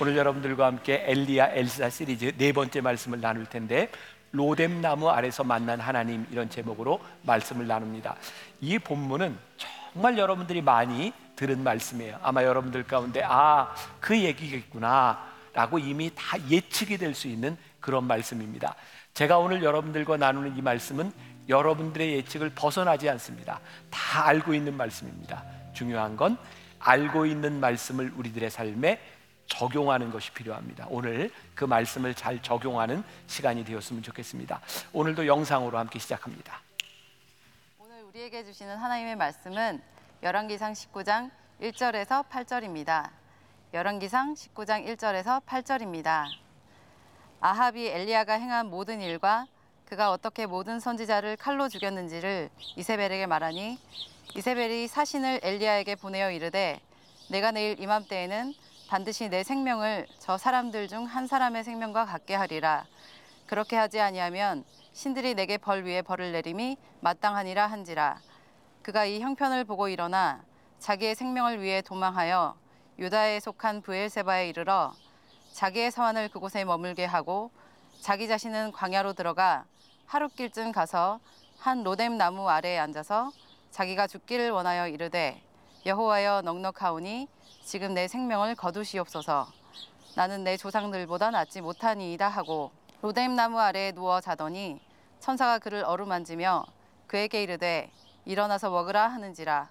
[0.00, 3.90] 오늘 여러분들과 함께 엘리야 엘사 시리즈 네 번째 말씀을 나눌 텐데
[4.32, 8.16] 로뎀 나무 아래서 만난 하나님 이런 제목으로 말씀을 나눕니다.
[8.60, 9.38] 이 본문은
[9.92, 12.18] 정말 여러분들이 많이 들은 말씀이에요.
[12.22, 18.74] 아마 여러분들 가운데 아, 그 얘기겠구나라고 이미 다 예측이 될 수 있는 그런 말씀입니다.
[19.14, 21.12] 제가 오늘 여러분들과 나누는 이 말씀은
[21.48, 23.60] 여러분들의 예측을 벗어나지 않습니다.
[23.90, 25.44] 다 알고 있는 말씀입니다.
[25.72, 26.36] 중요한 건
[26.80, 28.98] 알고 있는 말씀을 우리들의 삶에
[29.46, 30.86] 적용하는 것이 필요합니다.
[30.88, 34.60] 오늘 그 말씀을 잘 적용하는 시간이 되었으면 좋겠습니다.
[34.92, 36.60] 오늘도 영상으로 함께 시작합니다.
[37.78, 39.82] 오늘 우리에게 주시는 하나님의 말씀은
[40.22, 43.10] 열왕기상 19장 1절에서 8절입니다.
[43.72, 46.24] 열왕기상 19장 1절에서 8절입니다.
[47.40, 49.46] 아합이 엘리야가 행한 모든 일과
[49.84, 53.78] 그가 어떻게 모든 선지자를 칼로 죽였는지를 이세벨에게 말하니
[54.34, 56.80] 이세벨이 사신을 엘리야에게 보내어 이르되
[57.30, 58.54] 내가 내일 이맘때에는
[58.88, 62.84] 반드시 내 생명을 저 사람들 중 한 사람의 생명과 같게 하리라.
[63.46, 68.20] 그렇게 하지 아니하면 신들이 내게 벌 위에 벌을 내림이 마땅하니라 한지라.
[68.82, 70.42] 그가 이 형편을 보고 일어나
[70.78, 72.56] 자기의 생명을 위해 도망하여
[72.98, 74.92] 유다에 속한 부엘세바에 이르러
[75.52, 77.50] 자기의 사환을 그곳에 머물게 하고
[78.00, 79.64] 자기 자신은 광야로 들어가
[80.06, 81.20] 하룻길쯤 가서
[81.58, 83.32] 한 로뎀 나무 아래에 앉아서
[83.70, 85.42] 자기가 죽기를 원하여 이르되
[85.86, 87.28] 여호와여 넉넉하오니
[87.62, 89.46] 지금 내 생명을 거두시옵소서.
[90.16, 92.70] 나는 내 조상들보다 낫지 못하니이다 하고
[93.02, 94.80] 로뎀 나무 아래에 누워 자더니
[95.20, 96.64] 천사가 그를 어루만지며
[97.06, 97.90] 그에게 이르되
[98.24, 99.68] 일어나서 먹으라 하는지라.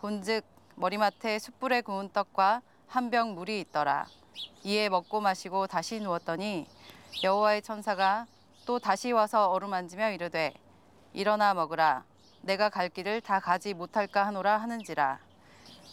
[0.00, 4.06] 본즉 머리맡에 숯불에 구운 떡과 한 병 물이 있더라.
[4.62, 6.66] 이에 먹고 마시고 다시 누웠더니
[7.22, 8.26] 여호와의 천사가
[8.64, 10.54] 또 다시 와서 어루만지며 이르되
[11.12, 12.04] 일어나 먹으라.
[12.40, 15.18] 내가 갈 길을 다 가지 못할까 하노라 하는지라.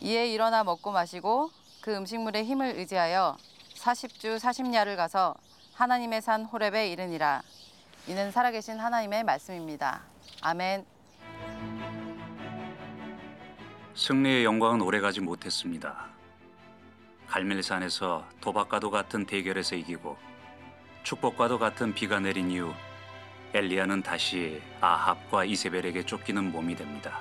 [0.02, 3.38] 이에 일어나 먹고 마시고 그 음식물의 힘을 의지하여
[3.76, 5.36] 40주 40야를 가서
[5.76, 7.42] 하나님의 산 호렙에 이르니라.
[8.08, 10.02] 이는 살아계신 하나님의 말씀입니다.
[10.42, 10.86] 아멘.
[13.94, 16.08] 승리의 영광은 오래가지 못했습니다.
[17.28, 20.18] 갈멜산에서 도박과도 같은 대결에서 이기고
[21.04, 22.74] 축복과도 같은 비가 내린 이후
[23.54, 27.20] 엘리야는 다시 아합과 이세벨에게 쫓기는 몸이 됩니다.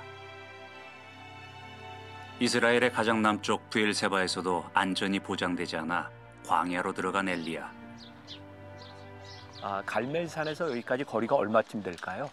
[2.45, 6.09] 이스라엘의 가장 남쪽 부엘세바에서도 안전이 보장되지 않아
[6.47, 7.71] 광야로 들어간 엘리야.
[9.61, 12.31] 아, 갈멜산에서 여기까지 거리가 얼마쯤 될까요?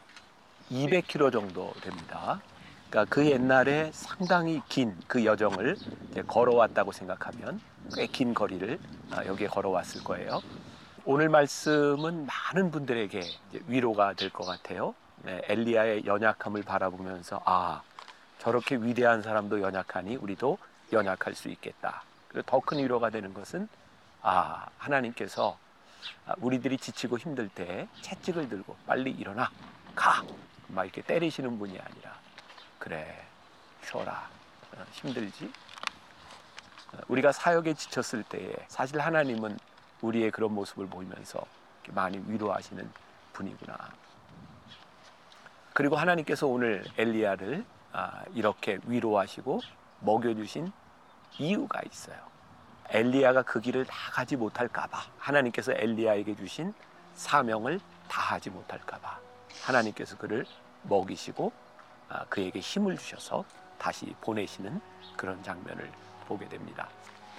[0.70, 2.40] 200km 정도 됩니다.
[2.88, 5.76] 그러니까 그 옛날에 상당히 긴 그 여정을
[6.26, 7.60] 걸어왔다고 생각하면
[7.94, 8.78] 꽤 긴 거리를
[9.10, 10.40] 아, 여기에 걸어왔을 거예요.
[11.04, 13.20] 오늘 말씀은 많은 분들에게
[13.66, 14.94] 위로가 될 것 같아요.
[15.24, 17.82] 네, 엘리야의 연약함을 바라보면서 아
[18.38, 20.58] 저렇게 위대한 사람도 연약하니 우리도
[20.92, 22.02] 연약할 수 있겠다.
[22.28, 23.68] 그리고 더 큰 위로가 되는 것은
[24.22, 25.58] 아 하나님께서
[26.38, 29.50] 우리들이 지치고 힘들 때 채찍을 들고 빨리 일어나
[29.94, 30.22] 가!
[30.68, 32.14] 막 이렇게 때리시는 분이 아니라
[32.78, 33.24] 그래
[33.84, 34.28] 쉬어라.
[34.76, 35.50] 어, 힘들지?
[36.92, 39.58] 어, 우리가 사역에 지쳤을 때에 사실 하나님은
[40.02, 41.44] 우리의 그런 모습을 보이면서
[41.88, 42.88] 많이 위로하시는
[43.32, 43.76] 분이구나.
[45.72, 47.77] 그리고 하나님께서 오늘 엘리야를 아,
[48.34, 49.60] 이렇게 위로하시고
[50.00, 50.72] 먹여주신
[51.38, 52.16] 이유가 있어요.
[52.90, 56.72] 엘리야가 그 길을 다 가지 못할까봐 하나님께서 엘리야에게 주신
[57.14, 59.18] 사명을 다 하지 못할까봐
[59.62, 60.46] 하나님께서 그를
[60.84, 61.52] 먹이시고
[62.08, 63.44] 아, 그에게 힘을 주셔서
[63.78, 64.80] 다시 보내시는
[65.16, 65.90] 그런 장면을
[66.26, 66.88] 보게 됩니다.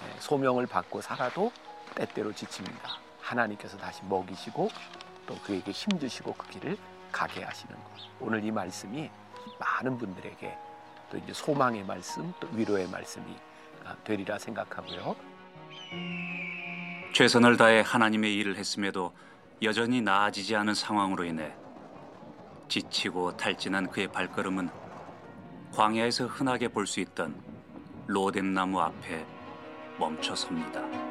[0.04, 1.52] 네, 소명을 받고 살아도
[1.94, 2.98] 때때로 지칩니다.
[3.20, 4.68] 하나님께서 다시 먹이시고
[5.26, 6.78] 또 그에게 힘 주시고 그 길을
[7.10, 7.90] 가게 하시는 것.
[8.20, 9.10] 오늘 이 말씀이
[9.58, 10.56] 많은 분들에게
[11.10, 13.24] 또 이제 소망의 말씀, 또 위로의 말씀이
[13.84, 15.16] 아, 되리라 생각하고요.
[17.12, 19.12] 최선을 다해 하나님의 일을 했음에도
[19.62, 21.52] 여전히 나아지지 않은 상황으로 인해
[22.68, 24.70] 지치고 탈진한 그의 발걸음은
[25.74, 27.34] 광야에서 흔하게 볼 수 있던
[28.06, 29.24] 로뎀 나무 앞에
[29.98, 31.09] 멈춰 섭니다.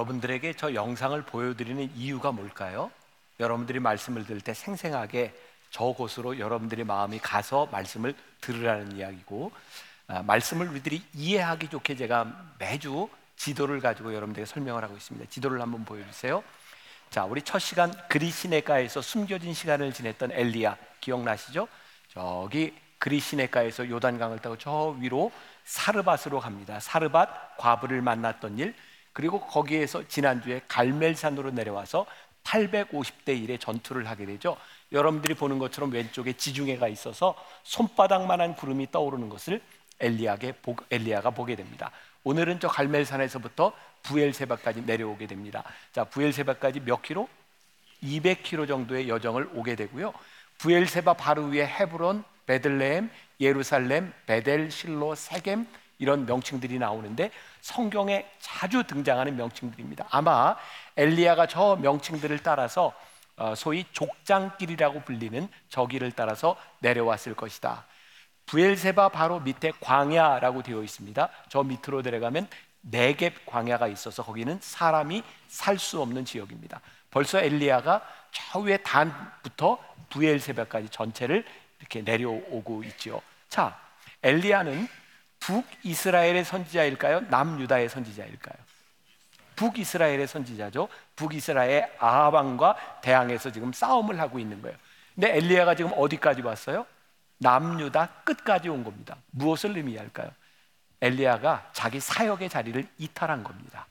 [0.00, 2.90] 여러분들에게 저 영상을 보여드리는 이유가 뭘까요?
[3.38, 5.34] 여러분들이 말씀을 들을 때 생생하게
[5.70, 9.52] 저곳으로 여러분들의 마음이 가서 말씀을 들으라는 이야기고
[10.08, 15.28] 아, 말씀을 우리들이 이해하기 좋게 제가 매주 지도를 가지고 여러분들에게 설명을 하고 있습니다.
[15.28, 16.42] 지도를 한번 보여주세요.
[17.10, 21.68] 자, 우리 첫 시간 그리시네가에서 숨겨진 시간을 지냈던 엘리야 기억나시죠?
[22.08, 25.30] 저기 그리시네가에서 요단강을 타고 저 위로
[25.64, 26.80] 사르밧으로 갑니다.
[26.80, 28.74] 사르밧 과부를 만났던 일
[29.12, 32.06] 그리고 거기에서 지난주에 갈멜산으로 내려와서
[32.44, 34.56] 850대 1의 전투를 하게 되죠.
[34.92, 37.34] 여러분들이 보는 것처럼 왼쪽에 지중해가 있어서
[37.64, 39.60] 손바닥만한 구름이 떠오르는 것을
[40.00, 41.90] 엘리야게 보- 엘리야가 보게 됩니다.
[42.24, 43.72] 오늘은 저 갈멜산에서부터
[44.02, 45.62] 부엘세바까지 내려오게 됩니다.
[45.92, 47.28] 자, 부엘세바까지 몇 킬로?
[48.02, 50.12] 200km 정도의 여정을 오게 되고요.
[50.58, 53.10] 부엘세바 바로 위에 헤브론, 베들레헴,
[53.40, 55.66] 예루살렘, 베델, 실로, 세겜
[56.00, 57.30] 이런 명칭들이 나오는데
[57.60, 60.06] 성경에 자주 등장하는 명칭들입니다.
[60.10, 60.56] 아마
[60.96, 62.92] 엘리야가 저 명칭들을 따라서
[63.36, 67.84] 어, 소위 족장길이라고 불리는 저 길을 따라서 내려왔을 것이다.
[68.46, 71.28] 부엘세바 바로 밑에 광야라고 되어 있습니다.
[71.48, 72.48] 저 밑으로 내려가면
[72.80, 76.80] 네겝 광야가 있어서 거기는 사람이 살 수 없는 지역입니다.
[77.10, 81.44] 벌써 엘리야가 저 위에 단부터 부엘세바까지 전체를
[81.78, 83.20] 이렇게 내려오고 있지요.
[83.48, 83.78] 자,
[84.22, 84.88] 엘리야는
[85.40, 87.20] 북이스라엘의 선지자일까요?
[87.22, 88.56] 남유다의 선지자일까요?
[89.56, 90.88] 북이스라엘의 선지자죠.
[91.16, 94.76] 북이스라엘 아하방과 대항해서 지금 싸움을 하고 있는 거예요.
[95.14, 96.86] 근데 엘리야가 지금 어디까지 왔어요?
[97.38, 99.16] 남유다 끝까지 온 겁니다.
[99.30, 100.30] 무엇을 의미할까요?
[101.00, 103.86] 엘리야가 자기 사역의 자리를 이탈한 겁니다.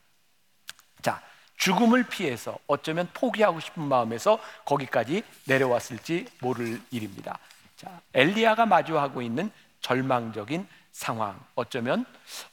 [1.02, 1.20] 자,
[1.56, 7.38] 죽음을 피해서 어쩌면 포기하고 싶은 마음에서 거기까지 내려왔을지 모를 일입니다.
[7.76, 9.50] 자, 엘리야가 마주하고 있는
[9.80, 12.04] 절망적인 상황, 어쩌면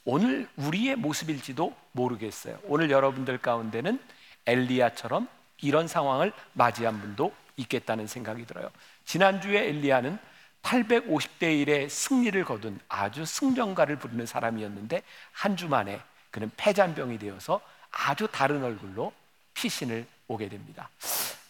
[0.04, 2.58] 오늘 우리의 모습일지도 모르겠어요.
[2.64, 4.00] 오늘 여러분들 가운데는
[4.46, 5.28] 엘리야처럼
[5.60, 8.70] 이런 상황을 맞이한 분도 있겠다는 생각이 들어요.
[9.04, 10.18] 지난주에 엘리야는
[10.62, 15.02] 850대 1의 승리를 거둔 아주 승전가를 부르는 사람이었는데
[15.32, 16.00] 한 주 만에
[16.30, 19.12] 그는 폐잔병이 되어서 아주 다른 얼굴로
[19.54, 20.90] 피신을 오게 됩니다.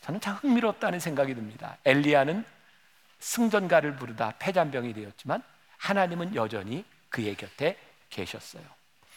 [0.02, 1.76] 저는 참 흥미롭다는 생각이 듭니다.
[1.84, 2.44] 엘리야는
[3.18, 5.42] 승전가를 부르다 폐잔병이 되었지만
[5.78, 7.76] 하나님은 여전히 그의 곁에
[8.10, 8.62] 계셨어요.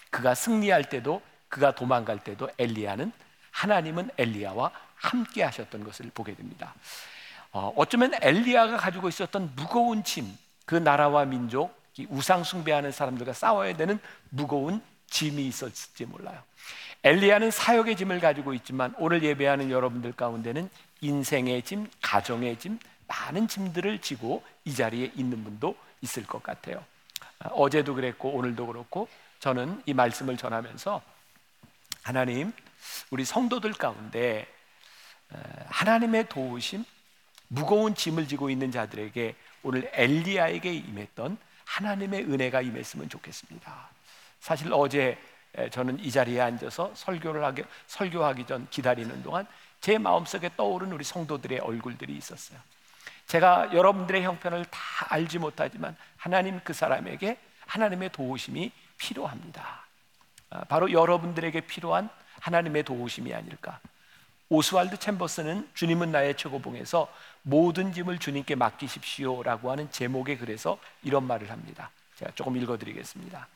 [0.10, 3.12] 그가 승리할 때도 그가 도망갈 때도 엘리야는
[3.52, 6.74] 하나님은 엘리야와 함께 하셨던 것을 보게 됩니다.
[7.52, 13.76] 어, 어쩌면 엘리야가 가지고 있었던 무거운 짐, 그 나라와 민족, 이 우상 숭배하는 사람들과 싸워야
[13.76, 14.00] 되는
[14.30, 16.42] 무거운 짐이 있었을지 몰라요.
[17.04, 20.70] 엘리야는 사역의 짐을 가지고 있지만 오늘 예배하는 여러분들 가운데는
[21.02, 26.84] 인생의 짐, 가정의 짐, 많은 짐들을 지고 이 자리에 있는 분도 있을 것 같아요.
[27.40, 29.08] 아, 어제도 그랬고 오늘도 그렇고
[29.40, 31.02] 저는 이 말씀을 전하면서
[32.04, 32.52] 하나님
[33.10, 34.48] 우리 성도들 가운데
[35.34, 35.38] 에,
[35.68, 36.84] 하나님의 도우심
[37.48, 43.90] 무거운 짐을 지고 있는 자들에게 오늘 엘리야에게 임했던 하나님의 은혜가 임했으면 좋겠습니다.
[44.40, 45.18] 사실 어제
[45.56, 49.46] 에, 저는 이 자리에 앉아서 설교를 하기 설교하기 전 기다리는 동안
[49.80, 52.60] 제 마음속에 떠오른 우리 성도들의 얼굴들이 있었어요.
[53.28, 54.80] 제가 여러분들의 형편을 다
[55.10, 59.86] 알지 못하지만 하나님 그 사람에게 하나님의 도우심이 필요합니다.
[60.50, 62.10] 아, 바로 여러분들에게 필요한
[62.40, 63.80] 하나님의 도우심이 아닐까.
[64.50, 67.08] 오스왈드 챔버스는 주님은 나의 최고봉에서
[67.44, 71.90] 모든 짐을 주님께 맡기십시오라고 하는 제목의 글에서 이런 말을 합니다.
[72.18, 73.48] 제가 조금 읽어드리겠습니다.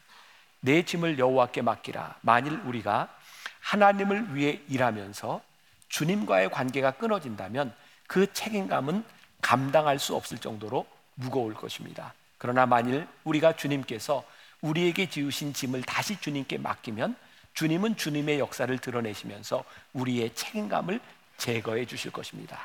[0.61, 2.15] 내 짐을 여호와께 맡기라.
[2.21, 3.13] 만일 우리가
[3.59, 5.41] 하나님을 위해 일하면서
[5.89, 7.75] 주님과의 관계가 끊어진다면
[8.07, 9.03] 그 책임감은
[9.45, 12.15] 감당할 수 없을 정도로 무거울 것입니다.
[12.39, 14.23] 그러나 만일 우리가 주님께서
[14.61, 17.15] 우리에게 지우신 짐을 다시 주님께 맡기면
[17.53, 19.63] 주님은 주님의 역사를 드러내시면서
[19.93, 20.99] 우리의 책임감을
[21.37, 22.59] 제거해 주실 것입니다.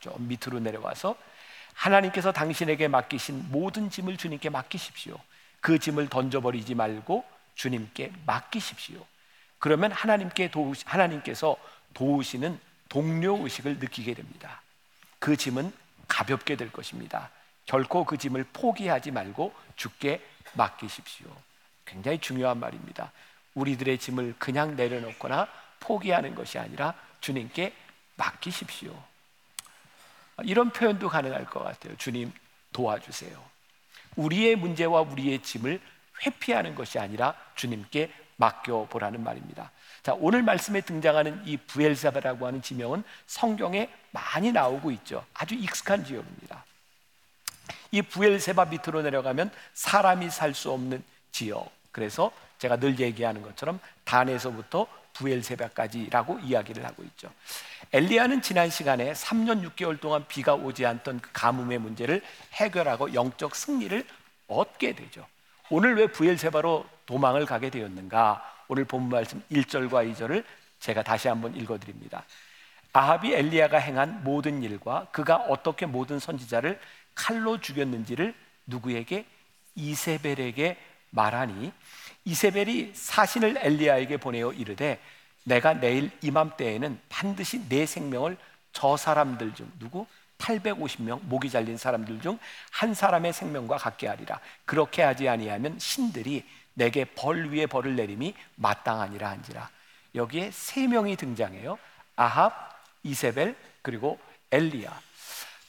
[0.00, 1.16] 좀 밑으로 내려와서
[1.72, 5.18] 하나님께서 당신에게 맡기신 모든 짐을 주님께 맡기십시오.
[5.62, 7.24] 그 짐을 던져버리지 말고
[7.54, 9.02] 주님께 맡기십시오.
[9.58, 11.56] 그러면 하나님께 도우시, 하나님께서
[11.94, 12.60] 도우시는
[12.90, 14.60] 동료 의식을 느끼게 됩니다.
[15.18, 15.72] 그 짐은
[16.08, 17.30] 가볍게 될 것입니다.
[17.66, 20.24] 결코 그 짐을 포기하지 말고 주께
[20.54, 21.26] 맡기십시오.
[21.84, 23.12] 굉장히 중요한 말입니다.
[23.54, 25.48] 우리들의 짐을 그냥 내려놓거나
[25.80, 27.74] 포기하는 것이 아니라 주님께
[28.16, 29.00] 맡기십시오.
[30.44, 31.96] 이런 표현도 가능할 것 같아요.
[31.96, 32.32] 주님
[32.72, 33.42] 도와주세요.
[34.16, 35.80] 우리의 문제와 우리의 짐을
[36.24, 39.70] 회피하는 것이 아니라 주님께 맡겨보라는 말입니다.
[40.02, 45.24] 자, 오늘 말씀에 등장하는 이 부엘사바라고 하는 지명은 성경에 많이 나오고 있죠.
[45.34, 46.64] 아주 익숙한 지역입니다.
[47.90, 51.02] 이 부엘세바 밑으로 내려가면 사람이 살 수 없는
[51.32, 51.70] 지역.
[51.92, 57.30] 그래서 제가 늘 얘기하는 것처럼 단에서부터 부엘세바까지라고 이야기를 하고 있죠.
[57.92, 62.22] 엘리야는 지난 시간에 3년 6개월 동안 비가 오지 않던 그 가뭄의 문제를
[62.54, 64.04] 해결하고 영적 승리를
[64.48, 65.26] 얻게 되죠.
[65.70, 68.57] 오늘 왜 부엘세바로 도망을 가게 되었는가?
[68.68, 70.44] 오늘 본문 말씀 1절과 2절을
[70.80, 72.24] 제가 다시 한번 읽어 드립니다.
[72.92, 76.78] 아합이 엘리야가 행한 모든 일과 그가 어떻게 모든 선지자를
[77.14, 78.34] 칼로 죽였는지를
[78.66, 79.24] 누구에게
[79.74, 80.76] 이세벨에게
[81.10, 81.72] 말하니
[82.24, 85.00] 이세벨이 사신을 엘리야에게 보내어 이르되
[85.44, 88.36] 내가 내일 이맘때에는 반드시 내 생명을
[88.72, 90.06] 저 사람들 중 누구
[90.38, 92.38] 850명 목이 잘린 사람들 중
[92.70, 94.38] 한 사람의 생명과 같게 하리라.
[94.64, 96.44] 그렇게 하지 아니하면 신들이
[96.78, 99.68] 내게 벌 위에 벌을 내림이 마땅하니라 한지라.
[100.14, 101.76] 여기에 세 명이 등장해요.
[102.14, 104.18] 아합, 이세벨, 그리고
[104.52, 105.00] 엘리야.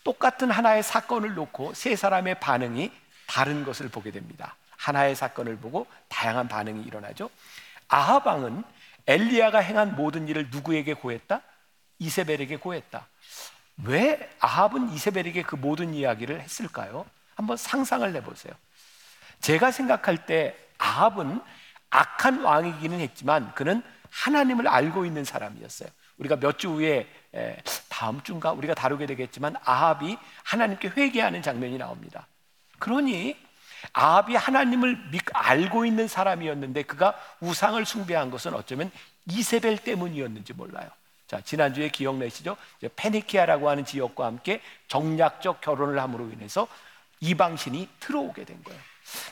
[0.03, 2.91] 똑같은 하나의 사건을 놓고 세 사람의 반응이
[3.25, 4.55] 다른 것을 보게 됩니다.
[4.77, 7.31] 하나의 사건을 보고 다양한 반응이 일어나죠.
[7.87, 8.63] 아합 왕은
[9.07, 11.41] 엘리야가 행한 모든 일을 누구에게 고했다?
[11.97, 13.07] 이세벨에게 고했다.
[13.85, 17.05] 왜 아합은 이세벨에게 그 모든 이야기를 했을까요?
[17.35, 18.53] 한번 상상을 해보세요.
[19.41, 21.39] 제가 생각할 때 아합은
[21.91, 25.89] 악한 왕이기는 했지만 그는 하나님을 알고 있는 사람이었어요.
[26.17, 27.07] 우리가 몇 주 후에
[27.89, 32.27] 다음 주인가 우리가 다루게 되겠지만 아합이 하나님께 회개하는 장면이 나옵니다.
[32.79, 33.37] 그러니
[33.93, 38.91] 아합이 하나님을 알고 있는 사람이었는데 그가 우상을 숭배한 것은 어쩌면
[39.27, 40.89] 이세벨 때문이었는지 몰라요.
[41.27, 42.57] 자, 지난주에 기억나시죠?
[42.95, 46.67] 페니키아라고 하는 지역과 함께 정략적 결혼을 함으로 인해서
[47.19, 48.81] 이방신이 들어오게 된 거예요.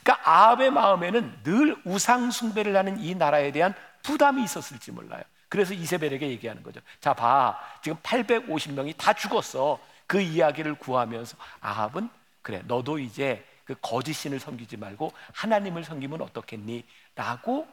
[0.04, 5.22] 그러니까 아합의 마음에는 늘 우상 숭배를 하는 이 나라에 대한 부담이 있었을지 몰라요.
[5.50, 6.82] 그래서 이세벨에게 얘기하는 거죠.
[7.00, 7.58] 자, 봐.
[7.82, 9.80] 지금 850명이 다 죽었어.
[10.06, 12.10] 그 이야기를 구하면서 아합은
[12.42, 12.62] 그래.
[12.66, 16.86] 너도 이제 그 거짓 신을 섬기지 말고 하나님을 섬기면 어떻겠니?
[17.16, 17.68] 라고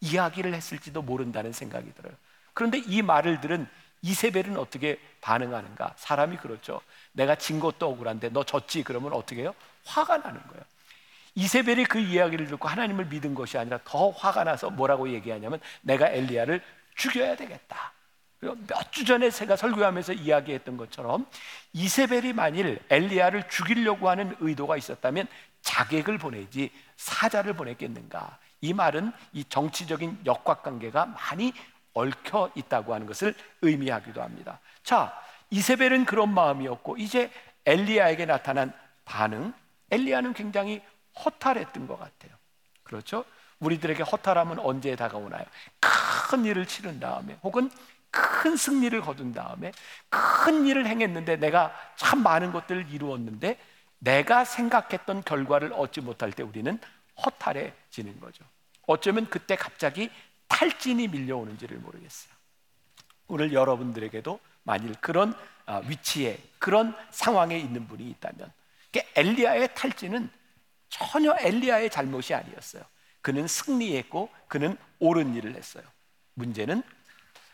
[0.00, 2.12] 이야기를 했을지도 모른다는 생각이 들어요.
[2.52, 3.66] 그런데 이 말을 들은
[4.02, 5.94] 이세벨은 어떻게 반응하는가?
[5.96, 6.80] 사람이 그렇죠.
[7.12, 8.82] 내가 진 것도 억울한데 너 졌지?
[8.82, 9.54] 그러면 어떻게 해요?
[9.84, 10.62] 화가 나는 거예요.
[11.34, 16.62] 이세벨이 그 이야기를 듣고 하나님을 믿은 것이 아니라 더 화가 나서 뭐라고 얘기하냐면 내가 엘리야를
[16.96, 17.92] 죽여야 되겠다.
[18.40, 21.26] 몇주 전에 제가 설교하면서 이야기했던 것처럼
[21.74, 25.28] 이세벨이 만일 엘리야를 죽이려고 하는 의도가 있었다면
[25.60, 28.38] 자객을 보내지 사자를 보냈겠는가?
[28.62, 31.52] 이 말은 이 정치적인 역학 관계가 많이
[31.92, 34.60] 얽혀 있다고 하는 것을 의미하기도 합니다.
[34.82, 35.14] 자,
[35.50, 37.30] 이세벨은 그런 마음이었고 이제
[37.66, 38.72] 엘리야에게 나타난
[39.04, 39.52] 반응,
[39.90, 40.80] 엘리야는 굉장히
[41.24, 42.32] 허탈했던 것 같아요.
[42.82, 43.24] 그렇죠?
[43.60, 45.44] 우리들에게 허탈함은 언제 다가오나요?
[45.80, 47.70] 큰 일을 치른 다음에 혹은
[48.10, 49.72] 큰 승리를 거둔 다음에
[50.08, 53.58] 큰 일을 행했는데 내가 참 많은 것들을 이루었는데
[53.98, 56.78] 내가 생각했던 결과를 얻지 못할 때 우리는
[57.24, 58.44] 허탈해지는 거죠.
[58.86, 60.10] 어쩌면 그때 갑자기
[60.48, 62.32] 탈진이 밀려오는지를 모르겠어요.
[63.28, 65.34] 오늘 여러분들에게도 만일 그런
[65.66, 68.52] 아, 위치에 그런 상황에 있는 분이 있다면
[69.14, 70.28] 엘리야의 탈진은
[70.90, 72.82] 전혀 엘리야의 잘못이 아니었어요.
[73.22, 75.84] 그는 승리했고 그는 옳은 일을 했어요.
[76.34, 76.82] 문제는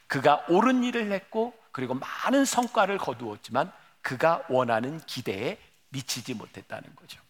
[0.09, 5.59] 그가 옳은 일을 했고 그리고 많은 성과를 거두었지만 그가 원하는 기대에
[5.90, 7.21] 미치지 못했다는 거죠.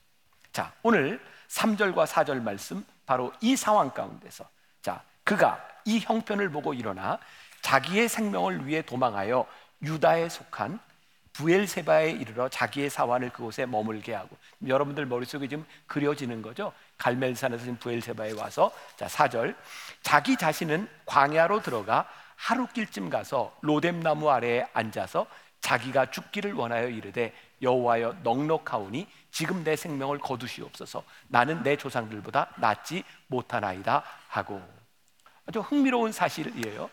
[0.52, 4.48] 자, 오늘 3절과 4절 말씀 바로 이 상황 가운데서
[4.82, 7.18] 자, 그가 이 형편을 보고 일어나
[7.62, 9.46] 자기의 생명을 위해 도망하여
[9.82, 10.78] 유다에 속한
[11.36, 16.72] 부엘세바에 이르러 자기의 사환을 그곳에 머물게 하고 여러분들 머릿속에 지금 그려지는 거죠.
[16.96, 19.54] 갈멜산에서 지금 부엘세바에 와서 자 4절
[20.02, 25.26] 자기 자신은 광야로 들어가 하루길쯤 가서 로뎀나무 아래에 앉아서
[25.60, 34.02] 자기가 죽기를 원하여 이르되 여호와여 넉넉하오니 지금 내 생명을 거두시옵소서 나는 내 조상들보다 낫지 못하나이다
[34.28, 34.62] 하고
[35.46, 36.90] 아주 흥미로운 사실이에요.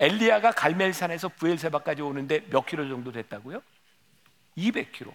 [0.00, 3.62] 엘리야가 갈멜산에서 부엘세바까지 오는데 몇 킬로 정도 됐다고요?
[4.56, 5.12] 200킬로.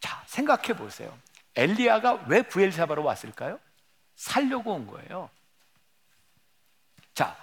[0.00, 1.16] 자, 생각해 보세요.
[1.56, 3.58] 엘리야가 왜 부엘세바로 왔을까요?
[4.14, 5.30] 살려고 온 거예요.
[7.14, 7.36] 자,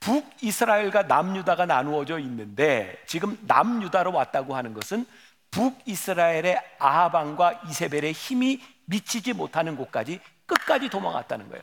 [0.00, 5.06] 북이스라엘과 남유다가 나누어져 있는데 지금 남유다로 왔다고 하는 것은
[5.52, 11.62] 북이스라엘의 아하방과 이세벨의 힘이 미치지 못하는 곳까지 끝까지 도망갔다는 거예요.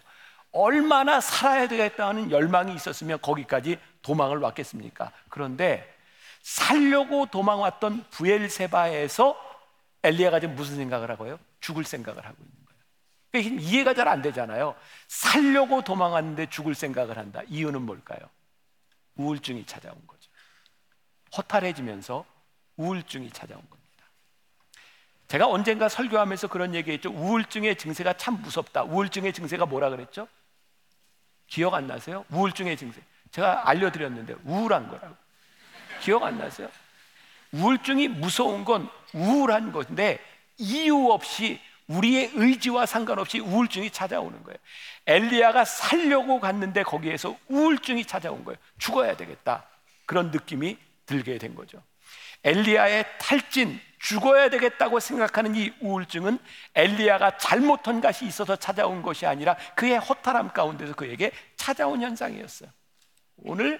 [0.51, 5.11] 얼마나 살아야 되겠다는 열망이 있었으면 거기까지 도망을 왔겠습니까?
[5.29, 5.95] 그런데
[6.41, 9.49] 살려고 도망왔던 부엘세바에서
[10.03, 11.39] 엘리야가 지금 무슨 생각을 하고요?
[11.59, 12.81] 죽을 생각을 하고 있는 거예요.
[13.31, 14.75] 그러니까 이해가 잘 안 되잖아요.
[15.07, 17.41] 살려고 도망왔는데 죽을 생각을 한다.
[17.47, 18.19] 이유는 뭘까요?
[19.15, 20.29] 우울증이 찾아온 거죠.
[21.37, 22.25] 허탈해지면서
[22.77, 23.79] 우울증이 찾아온 겁니다.
[25.27, 27.11] 제가 언젠가 설교하면서 그런 얘기했죠.
[27.11, 28.83] 우울증의 증세가 참 무섭다.
[28.83, 30.27] 우울증의 증세가 뭐라 그랬죠?
[31.47, 32.25] 기억 안 나세요?
[32.31, 33.01] 우울증의 증세.
[33.31, 35.15] 제가 알려드렸는데 우울한 거라고.
[36.01, 36.69] 기억 안 나세요?
[37.51, 40.19] 우울증이 무서운 건 우울한 건데
[40.57, 44.57] 이유 없이 우리의 의지와 상관없이 우울증이 찾아오는 거예요.
[45.07, 48.57] 엘리야가 살려고 갔는데 거기에서 우울증이 찾아온 거예요.
[48.77, 49.65] 죽어야 되겠다.
[50.05, 51.81] 그런 느낌이 들게 된 거죠.
[52.43, 56.37] 엘리야의 탈진, 죽어야 되겠다고 생각하는 이 우울증은
[56.75, 62.69] 엘리야가 잘못한 것이 있어서 찾아온 것이 아니라 그의 허탈함 가운데서 그에게 찾아온 현상이었어요.
[63.43, 63.79] 오늘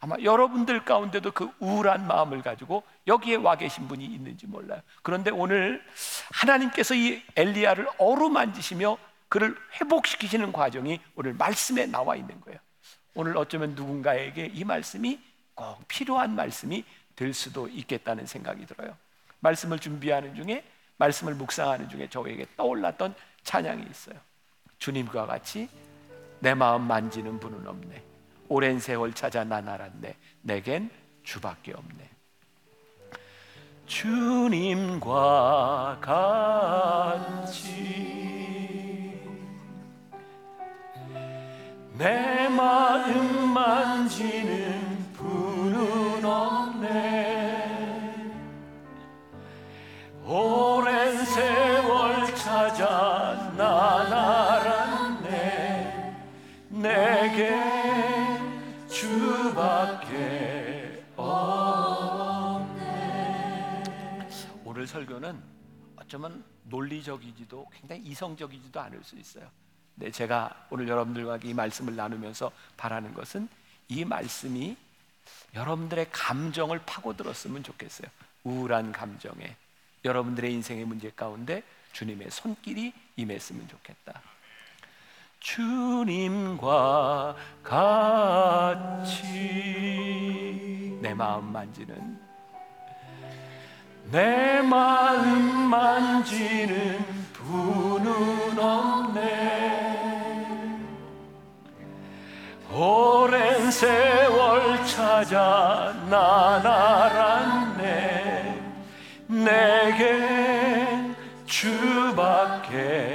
[0.00, 4.80] 아마 여러분들 가운데도 그 우울한 마음을 가지고 여기에 와 계신 분이 있는지 몰라요.
[5.02, 5.84] 그런데 오늘
[6.32, 8.96] 하나님께서 이 엘리야를 어루만지시며
[9.28, 12.58] 그를 회복시키시는 과정이 오늘 말씀에 나와 있는 거예요.
[13.14, 15.20] 오늘 어쩌면 누군가에게 이 말씀이
[15.54, 18.96] 꼭 필요한 말씀이 될 수도 있겠다는 생각이 들어요.
[19.40, 20.64] 말씀을 준비하는 중에
[20.96, 24.16] 말씀을 묵상하는 중에 저에게 떠올랐던 찬양이 있어요.
[24.78, 25.68] 주님과 같이
[26.40, 28.09] 내 마음 만지는 분은 없네.
[28.52, 30.16] 오랜 세월 찾아 난 알았네.
[30.42, 30.90] 내겐
[31.22, 32.10] 주밖에 없네.
[33.86, 35.18] 주님과
[36.00, 37.70] 같이
[41.96, 47.60] 내 마음 만지는 분은 없네.
[50.26, 55.70] 오랜 세월 찾아 난 알았네.
[56.70, 57.79] 내게
[59.50, 61.44] 주밖에 없네.
[64.64, 65.42] 오늘 설교는
[65.96, 69.50] 어쩌면 논리적이지도 굉장히 이성적이지도 않을 수 있어요.
[69.96, 73.48] 네, 제가 오늘 여러분들과 이 말씀을 나누면서 바라는 것은
[73.88, 74.76] 이 말씀이
[75.54, 78.08] 여러분들의 감정을 파고들었으면 좋겠어요.
[78.44, 79.56] 우울한 감정에
[80.04, 84.22] 여러분들의 인생의 문제 가운데 주님의 손길이 임했으면 좋겠다.
[85.40, 89.18] 주님과 같이.
[91.00, 92.20] 내 마음 만지는.
[94.12, 96.98] 내 마음 만지는
[97.32, 99.30] 분은 없네.
[102.72, 108.30] 오랜 세월 찾아 난 알았네.
[109.28, 111.16] 내겐
[111.46, 113.09] 주밖에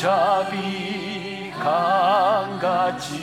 [0.00, 3.16] 주잡이 강같이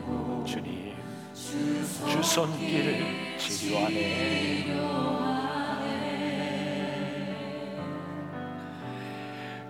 [0.00, 0.96] 흐르고 주님
[1.34, 4.72] 주 손길을 치료하네.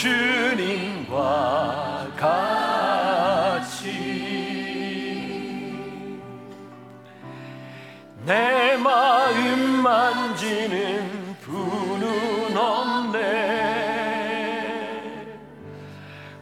[0.00, 1.12] 주님과
[2.16, 2.40] 같이
[8.24, 13.20] 내 마음 만지는 분은 없네.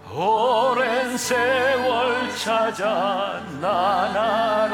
[0.09, 4.68] 오랜 세월 찾아 난알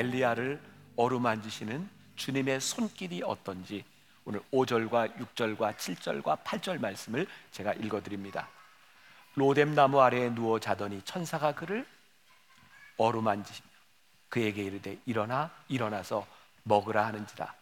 [0.00, 0.58] 엘리야를
[0.96, 1.86] 어루만지시는
[2.16, 3.84] 주님의 손길이 어떤지
[4.24, 8.48] 오늘 5절과 6절과 7절과 8절 말씀을 제가 읽어 드립니다.
[9.34, 11.86] 로뎀 나무 아래에 누워 자더니 천사가 그를
[12.96, 13.68] 어루만지시며
[14.30, 16.26] 그에게 이르되 일어나 일어나서
[16.62, 17.54] 먹으라 하는지라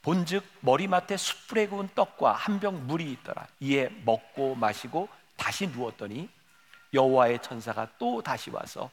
[0.00, 6.26] 본즉 머리맡에 숯불에 구운 떡과 한 병 물이 있더라 이에 먹고 마시고 다시 누웠더니
[6.94, 8.90] 여호와의 천사가 또 다시 와서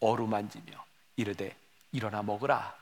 [0.00, 0.72] 어루만지며
[1.16, 1.54] 이르되
[1.92, 2.74] 일어나 먹으라.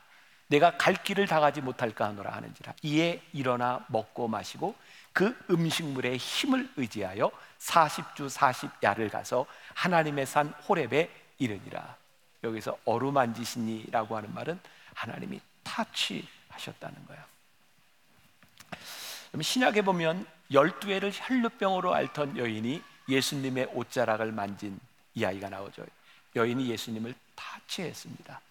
[0.47, 2.73] 내가 갈 길을 다 가지 못할까 하노라 하는지라.
[2.81, 4.75] 이에 일어나 먹고 마시고
[5.13, 9.45] 그 음식물의 힘을 의지하여 40주 40야를 가서
[9.75, 11.95] 하나님의 산 호렙에 이르니라.
[12.43, 14.59] 여기서 어루만지시니라고 하는 말은
[14.95, 17.23] 하나님이 타치하셨다는 거예요
[19.29, 24.79] 그럼 신약에 보면 12회를 혈루병으로 앓던 여인이 예수님의 옷자락을 만진
[25.15, 25.85] 이야기가 나오죠.
[26.35, 28.41] 여인이 예수님을 타치했습니다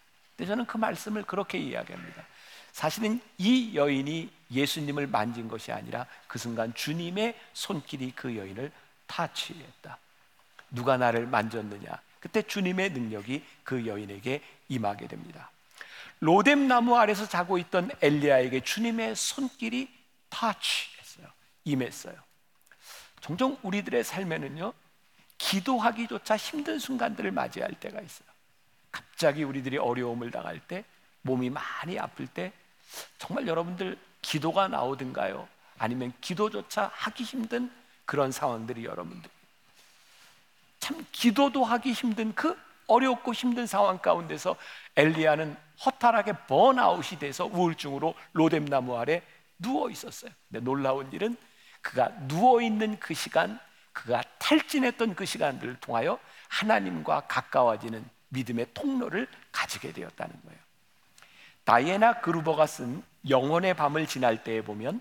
[0.47, 2.25] 저는 그 말씀을 그렇게 이야기합니다.
[2.73, 8.71] 사실은 이 여인이 예수님을 만진 것이 아니라 그 순간 주님의 손길이 그 여인을
[9.07, 9.99] 타치했다.
[10.71, 11.91] 누가 나를 만졌느냐?
[12.21, 15.51] 그때 주님의 능력이 그 여인에게 임하게 됩니다.
[16.21, 19.89] 로뎀 나무 아래서 자고 있던 엘리야에게 주님의 손길이
[20.29, 21.27] 타치했어요.
[21.65, 22.15] 임했어요.
[23.21, 24.73] 종종 우리들의 삶에는요,
[25.39, 28.30] 기도하기조차 힘든 순간들을 맞이할 때가 있어요.
[29.21, 30.83] 갑자기 우리들이 어려움을 당할 때,
[31.21, 32.53] 몸이 많이 아플 때,
[33.19, 35.47] 정말 여러분들 기도가 나오든가요?
[35.77, 37.71] 아니면 기도조차 하기 힘든
[38.07, 39.31] 그런 상황들이 여러분들.
[40.79, 44.57] 참 기도도 하기 힘든 그 어렵고 힘든 상황 가운데서
[44.97, 45.55] 엘리야는
[45.85, 49.23] 허탈하게 번아웃이 돼서 우울증으로 로뎀나무 아래
[49.59, 50.31] 누워 있었어요.
[50.49, 51.37] 근데 놀라운 일은
[51.83, 53.61] 그가 누워 있는 그 시간
[53.93, 60.59] 그가 탈진했던 그 시간들을 통하여 하나님과 가까워지는 믿음의 통로를 가지게 되었다는 거예요.
[61.65, 65.01] 다이애나 그루버가 쓴 영혼의 밤을 지날 때에 보면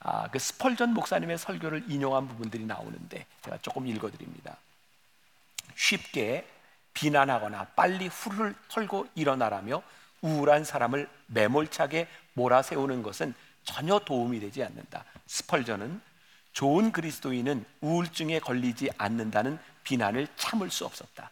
[0.00, 4.56] 아, 그 스펄전 목사님의 설교를 인용한 부분들이 나오는데 제가 조금 읽어드립니다.
[5.74, 6.46] 쉽게
[6.94, 9.82] 비난하거나 빨리 후를 털고 일어나라며
[10.22, 15.04] 우울한 사람을 매몰차게 몰아세우는 것은 전혀 도움이 되지 않는다.
[15.26, 16.00] 스펄전은
[16.52, 21.30] 좋은 그리스도인은 우울증에 걸리지 않는다는 비난을 참을 수 없었다.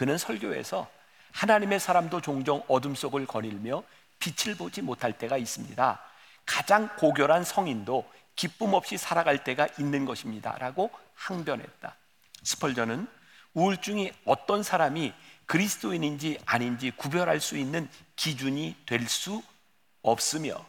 [0.00, 0.88] 그는 설교에서
[1.32, 3.82] 하나님의 사람도 종종 어둠 속을 거닐며
[4.18, 6.00] 빛을 보지 못할 때가 있습니다.
[6.46, 10.56] 가장 고결한 성인도 기쁨 없이 살아갈 때가 있는 것입니다.
[10.56, 11.94] 라고 항변했다.
[12.42, 13.06] 스펄전은
[13.52, 15.12] 우울증이 어떤 사람이
[15.44, 17.86] 그리스도인인지 아닌지 구별할 수 있는
[18.16, 19.42] 기준이 될 수
[20.00, 20.64] 없으며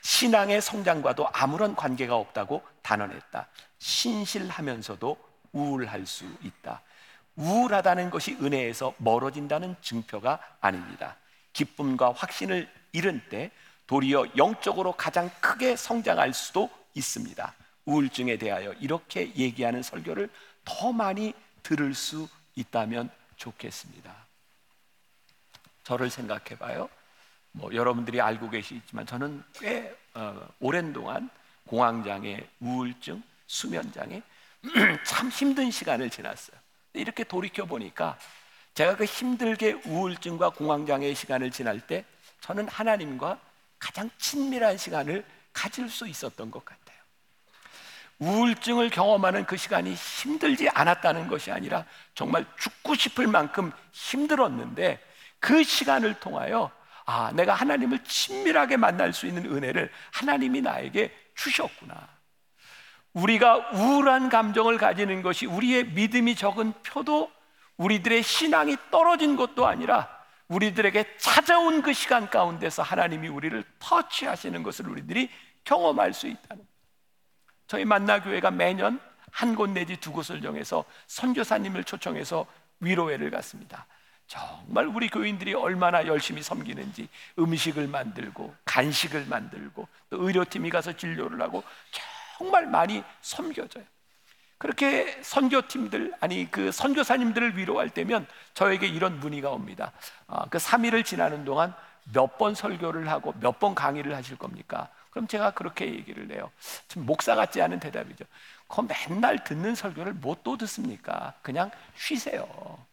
[0.00, 3.46] 신앙의 성장과도 아무런 관계가 없다고 단언했다.
[3.78, 5.16] 신실하면서도
[5.52, 6.82] 우울할 수 있다.
[7.36, 11.16] 우울하다는 것이 은혜에서 멀어진다는 증표가 아닙니다.
[11.52, 13.50] 기쁨과 확신을 잃은 때
[13.86, 17.54] 도리어 영적으로 가장 크게 성장할 수도 있습니다.
[17.84, 20.30] 우울증에 대하여 이렇게 얘기하는 설교를
[20.64, 24.14] 더 많이 들을 수 있다면 좋겠습니다.
[25.84, 26.88] 저를 생각해 봐요.
[27.50, 31.28] 뭐 여러분들이 알고 계시지만 저는 꽤 어, 오랜 동안
[31.66, 34.22] 공황장애, 우울증, 수면장애
[35.04, 36.61] 참 힘든 시간을 지났어요.
[36.94, 38.18] 이렇게 돌이켜 보니까
[38.74, 42.04] 제가 그 힘들게 우울증과 공황장애의 시간을 지날 때
[42.40, 43.38] 저는 하나님과
[43.78, 46.82] 가장 친밀한 시간을 가질 수 있었던 것 같아요.
[48.18, 55.00] 우울증을 경험하는 그 시간이 힘들지 않았다는 것이 아니라 정말 죽고 싶을 만큼 힘들었는데
[55.40, 56.70] 그 시간을 통하여
[57.04, 62.11] 아, 내가 하나님을 친밀하게 만날 수 있는 은혜를 하나님이 나에게 주셨구나.
[63.14, 67.30] 우리가 우울한 감정을 가지는 것이 우리의 믿음이 적은 표도
[67.76, 70.08] 우리들의 신앙이 떨어진 것도 아니라
[70.48, 75.30] 우리들에게 찾아온 그 시간 가운데서 하나님이 우리를 터치하시는 것을 우리들이
[75.64, 76.64] 경험할 수 있다는
[77.66, 82.46] 저희 만나교회가 매년 한 곳 내지 두 곳을 정해서 선교사님을 초청해서
[82.80, 83.86] 위로회를 갔습니다.
[84.26, 91.64] 정말 우리 교인들이 얼마나 열심히 섬기는지 음식을 만들고 간식을 만들고 또 의료팀이 가서 진료를 하고
[92.42, 93.84] 정말 많이 섬겨져요.
[94.58, 99.92] 그렇게 선교팀들 아니 그 선교사님들을 위로할 때면 저에게 이런 문의가 옵니다.
[100.26, 101.74] 아, 그 3일을 지나는 동안
[102.12, 104.88] 몇 번 설교를 하고 몇 번 강의를 하실 겁니까?
[105.10, 106.50] 그럼 제가 그렇게 얘기를 해요.
[106.88, 108.24] 좀 목사 같지 않은 대답이죠.
[108.66, 111.34] 그 맨날 듣는 설교를 못 또 듣습니까?
[111.42, 112.84] 그냥 쉬세요.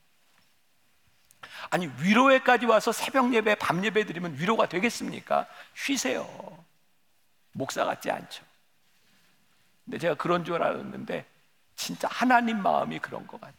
[1.72, 5.48] 아니 위로회까지 와서 새벽 예배, 밤 예배 드리면 위로가 되겠습니까?
[5.74, 6.28] 쉬세요.
[7.54, 8.44] 목사 같지 않죠.
[9.90, 11.26] 근데 제가 그런 줄 알았는데
[11.76, 13.56] 진짜 하나님 마음이 그런 것 같아요.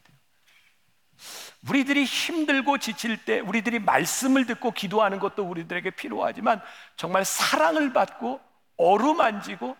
[1.67, 6.61] 우리들이 힘들고 지칠 때 우리들이 말씀을 듣고 기도하는 것도 우리들에게 필요하지만
[6.95, 8.39] 정말 사랑을 받고
[8.77, 9.75] 어루만지고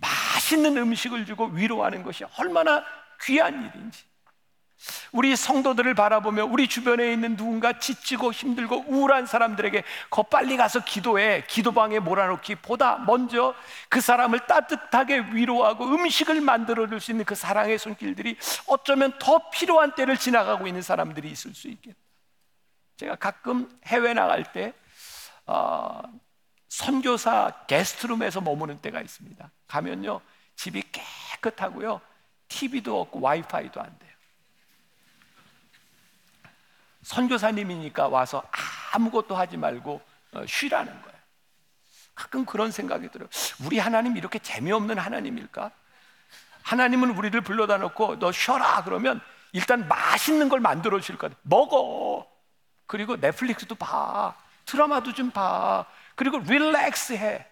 [0.00, 2.84] 맛있는 음식을 주고 위로하는 것이 얼마나
[3.22, 4.04] 귀한 일인지
[5.12, 11.44] 우리 성도들을 바라보며 우리 주변에 있는 누군가 지치고 힘들고 우울한 사람들에게 거 빨리 가서 기도해
[11.48, 13.54] 기도방에 몰아놓기 보다 먼저
[13.88, 19.94] 그 사람을 따뜻하게 위로하고 음식을 만들어 줄 수 있는 그 사랑의 손길들이 어쩌면 더 필요한
[19.94, 21.96] 때를 지나가고 있는 사람들이 있을 수 있겠다.
[22.98, 24.74] 제가 가끔 해외 나갈 때
[25.46, 26.02] 어,
[26.68, 29.50] 선교사 게스트룸에서 머무는 때가 있습니다.
[29.66, 30.20] 가면요
[30.56, 32.00] 집이 깨끗하고요
[32.48, 34.09] TV도 없고 와이파이도 안 돼요.
[37.02, 38.42] 선교사님이니까 와서
[38.92, 40.00] 아무것도 하지 말고
[40.32, 41.18] 어, 쉬라는 거예요.
[42.14, 43.28] 가끔 그런 생각이 들어요.
[43.64, 45.70] 우리 하나님 이렇게 재미없는 하나님일까?
[46.62, 49.20] 하나님은 우리를 불러다 놓고 너 쉬어라 그러면
[49.52, 51.30] 일단 맛있는 걸 만들어 줄 거야.
[51.42, 52.26] 먹어.
[52.86, 54.34] 그리고 넷플릭스도 봐.
[54.66, 55.86] 드라마도 좀 봐.
[56.14, 57.46] 그리고 릴렉스 해.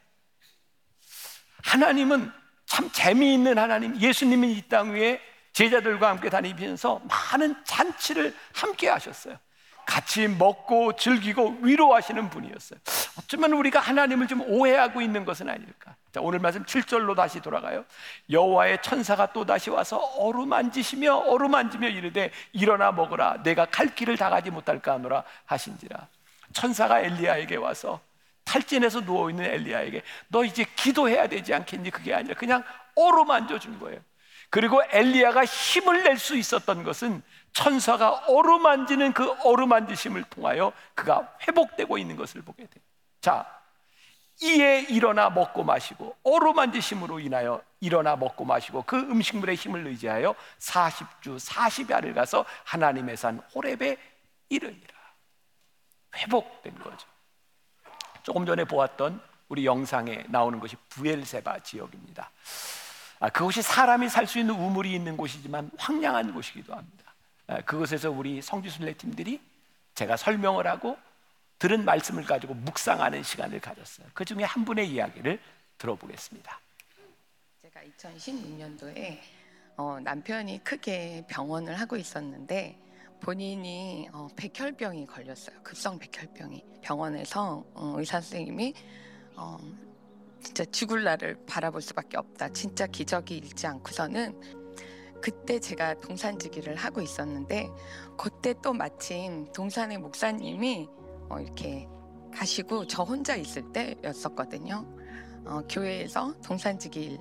[1.64, 2.30] 하나님은
[2.66, 3.98] 참 재미있는 하나님.
[3.98, 5.20] 예수님은 이 땅 위에
[5.58, 9.36] 제자들과 함께 다니면서 많은 잔치를 함께 하셨어요.
[9.84, 12.78] 같이 먹고 즐기고 위로하시는 분이었어요.
[13.18, 15.96] 어쩌면 우리가 하나님을 좀 오해하고 있는 것은 아닐까?
[16.12, 17.84] 자, 오늘 말씀 7절로 다시 돌아가요.
[18.30, 24.52] 여호와의 천사가 또 다시 와서 어루만지시며 어루만지며 이르되 일어나 먹으라 내가 갈 길을 다 가지
[24.52, 26.06] 못할까 하노라 하신지라.
[26.52, 28.00] 천사가 엘리야에게 와서
[28.44, 31.90] 탈진해서 누워 있는 엘리야에게 너 이제 기도해야 되지 않겠니?
[31.90, 32.62] 그게 아니라 그냥
[32.94, 33.98] 어루만져 준 거예요.
[34.50, 42.16] 그리고 엘리야가 힘을 낼 수 있었던 것은 천사가 어루만지는 그 어루만지심을 통하여 그가 회복되고 있는
[42.16, 42.82] 것을 보게 돼요.
[43.20, 43.46] 자,
[44.40, 52.14] 이에 일어나 먹고 마시고 어루만지심으로 인하여 일어나 먹고 마시고 그 음식물의 힘을 의지하여 40주 40야를
[52.14, 53.96] 가서 하나님의 산 호렙에
[54.48, 54.94] 이르니라.
[56.16, 57.06] 회복된 거죠.
[58.22, 62.30] 조금 전에 보았던 우리 영상에 나오는 것이 부엘세바 지역입니다.
[62.30, 62.30] 아,
[63.30, 67.14] 그곳이 사람이 살 수 있는 우물이 있는 곳이지만 황량한 곳이기도 합니다
[67.48, 69.40] 아, 그곳에서 우리 성지순례 팀들이
[69.94, 70.96] 제가 설명을 하고
[71.58, 74.06] 들은 말씀을 가지고 묵상하는 시간을 가졌어요.
[74.14, 75.40] 그 중에 한 분의 이야기를
[75.78, 76.60] 들어보겠습니다.
[77.62, 79.18] 제가 2016년도에
[79.76, 82.78] 어, 남편이 크게 병원을 하고 있었는데
[83.20, 85.60] 본인이 어, 백혈병이 걸렸어요.
[85.62, 88.74] 급성 백혈병이 병원에서 어, 의사 선생님이
[89.34, 89.58] 어,
[90.40, 92.48] 진짜 죽을 날을 바라볼 수밖에 없다.
[92.50, 94.40] 진짜 기적이 일지 않고서는
[95.20, 97.68] 그때 제가 동산지기를 하고 있었는데
[98.16, 100.88] 그때 또 마침 동산의 목사님이
[101.28, 101.88] 어, 이렇게
[102.32, 104.86] 가시고 저 혼자 있을 때였었거든요.
[105.44, 107.18] 어, 교회에서 동산지기 일,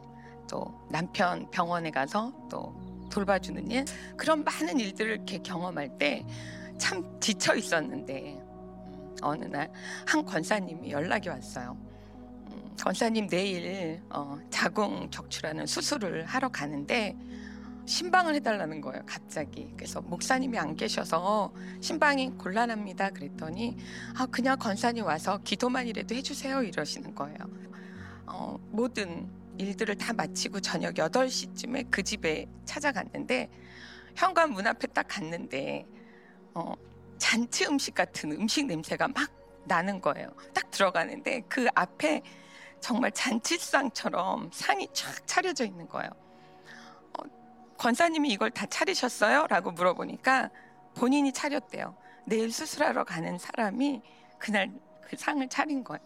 [0.49, 2.75] 또 남편 병원에 가서 또
[3.09, 6.25] 돌봐주는 일 그런 많은 일들을 이렇게 경험할 때
[6.77, 9.69] 참 지쳐 있었는데 음, 어느 날
[10.05, 11.75] 한 권사님이 연락이 왔어요.
[12.77, 17.17] 음, 권사님 내일 어, 자궁 적출하는 수술을 하러 가는데
[17.85, 19.71] 신방을 해달라는 거예요, 갑자기.
[19.77, 23.11] 그래서 목사님이 안 계셔서 신방이 곤란합니다.
[23.11, 23.77] 그랬더니
[24.17, 27.37] 아 그냥 권사님 와서 기도만이라도 해주세요 이러시는 거예요.
[28.25, 33.49] 어, 모든 일들을 다 마치고 저녁 8시쯤에 그 집에 찾아갔는데
[34.15, 35.85] 현관 문 앞에 딱 갔는데
[36.53, 36.73] 어,
[37.17, 39.31] 잔치 음식 같은 음식 냄새가 막
[39.65, 40.29] 나는 거예요.
[40.53, 42.21] 딱 들어가는데 그 앞에
[42.79, 46.09] 정말 잔치상처럼 상이 쫙 차려져 있는 거예요.
[47.17, 47.23] 어,
[47.77, 49.47] 권사님이 이걸 다 차리셨어요?
[49.47, 50.49] 라고 물어보니까
[50.95, 51.95] 본인이 차렸대요.
[52.25, 54.01] 내일 수술하러 가는 사람이
[54.37, 56.01] 그날 그 상을 차린 거예요.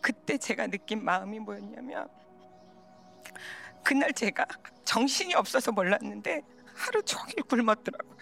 [0.00, 2.08] 그때 제가 느낀 마음이 뭐였냐면
[3.82, 4.46] 그날 제가
[4.84, 6.42] 정신이 없어서 몰랐는데
[6.74, 8.14] 하루 종일 굶었더라고요.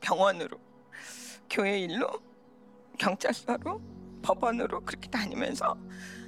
[0.00, 0.58] 병원으로,
[1.50, 2.08] 교회 일로,
[2.98, 3.80] 경찰서로,
[4.22, 5.76] 법원으로 그렇게 다니면서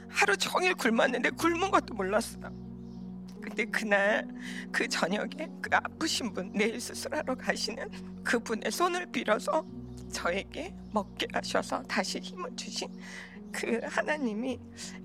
[0.09, 2.51] 하루 종일 굶었는데 굶은 것도 몰랐어요.
[3.41, 4.29] 근데 그날
[4.71, 9.65] 그 저녁에 그 아프신 분 내일 수술하러 가시는 그분의 손을 빌어서
[10.13, 12.89] 저에게 먹게 하셔서 다시 힘을 주신
[13.53, 14.59] 그 하나님이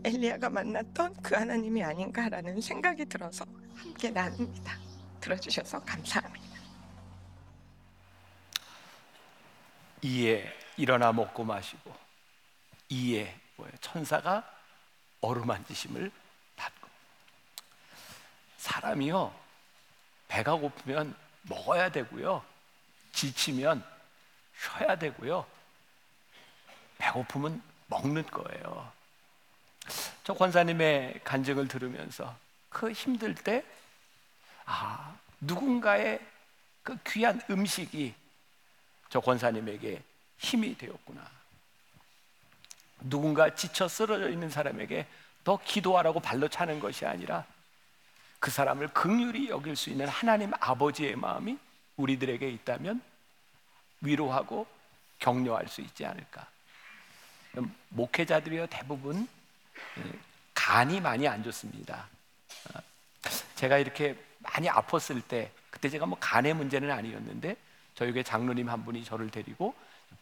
[0.04, 3.46] 엘리야가 만났던 그 하나님이 아닌가라는 생각이 들어서
[3.76, 4.78] 함께 나눕니다.
[5.22, 6.46] 들어주셔서 감사합니다.
[10.02, 10.46] 이에
[10.78, 12.05] 일어나 먹고 마시고
[12.90, 13.40] 이에?
[13.80, 14.44] 천사가
[15.22, 16.12] 어루만지심을
[16.58, 16.90] 받고
[18.58, 19.34] 사람이요
[20.28, 22.44] 배가 고프면 먹어야 되고요
[23.14, 23.84] 지치면
[24.60, 25.48] 쉬어야 되고요
[26.98, 28.92] 배고프면 먹는 거예요.
[30.24, 32.36] 저 권사님의 간증을 들으면서
[32.70, 33.64] 그 힘들 때,
[34.66, 36.20] 아, 누군가의
[36.82, 38.14] 그 귀한 음식이
[39.10, 40.02] 저 권사님에게
[40.38, 41.30] 힘이 되었구나.
[43.10, 45.06] 누군가 지쳐 쓰러져 있는 사람에게
[45.44, 47.46] 더 기도하라고 발로 차는 것이 아니라
[48.40, 51.58] 그 사람을 극률이 여길 수 있는 하나님 아버지의 마음이
[51.98, 53.02] 우리들에게 있다면
[54.02, 54.68] 위로하고
[55.20, 56.48] 격려할 수 있지 않을까.
[57.90, 59.28] 목회자들이요 대부분
[59.98, 60.20] 예,
[60.54, 62.08] 간이 많이 안 좋습니다.
[62.74, 62.80] 어,
[63.56, 67.56] 제가 이렇게 많이 아팠을 때 그때 제가 뭐 간의 문제는 아니었는데
[67.96, 69.74] 교회 장로님 한 분이 저를 데리고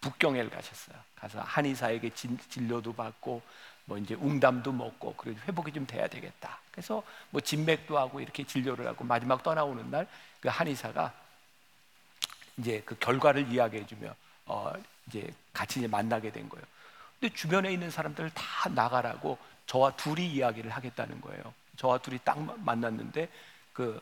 [0.04, 0.98] 북경에 가셨어요.
[1.16, 3.42] 가서 한의사에게 진, 진료도 받고
[3.86, 6.60] 뭐 이제 웅담도 먹고 그리고 회복이 좀 돼야 되겠다.
[6.72, 10.08] 그래서 뭐 진맥도 하고 이렇게 진료를 하고 마지막 떠나오는 날
[10.44, 11.14] 그 한의사가
[12.58, 14.14] 이제 그 결과를 이야기해 주며
[14.46, 14.74] 어
[15.08, 16.66] 이제 같이 이제 만나게 된 거예요.
[17.18, 19.38] 근데 주변에 있는 사람들 다 나가라고
[19.68, 21.54] 저와 둘이 이야기를 하겠다는 거예요.
[21.78, 23.30] 저와 둘이 딱 만났는데
[23.72, 24.02] 그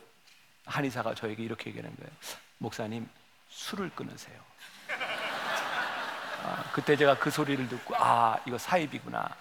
[0.66, 2.12] 한의사가 저에게 이렇게 얘기하는 거예요.
[2.58, 3.08] 목사님
[3.50, 4.42] 술을 끊으세요.
[6.44, 9.36] 아, 그때 제가 그 소리를 듣고 아 이거 사입이구나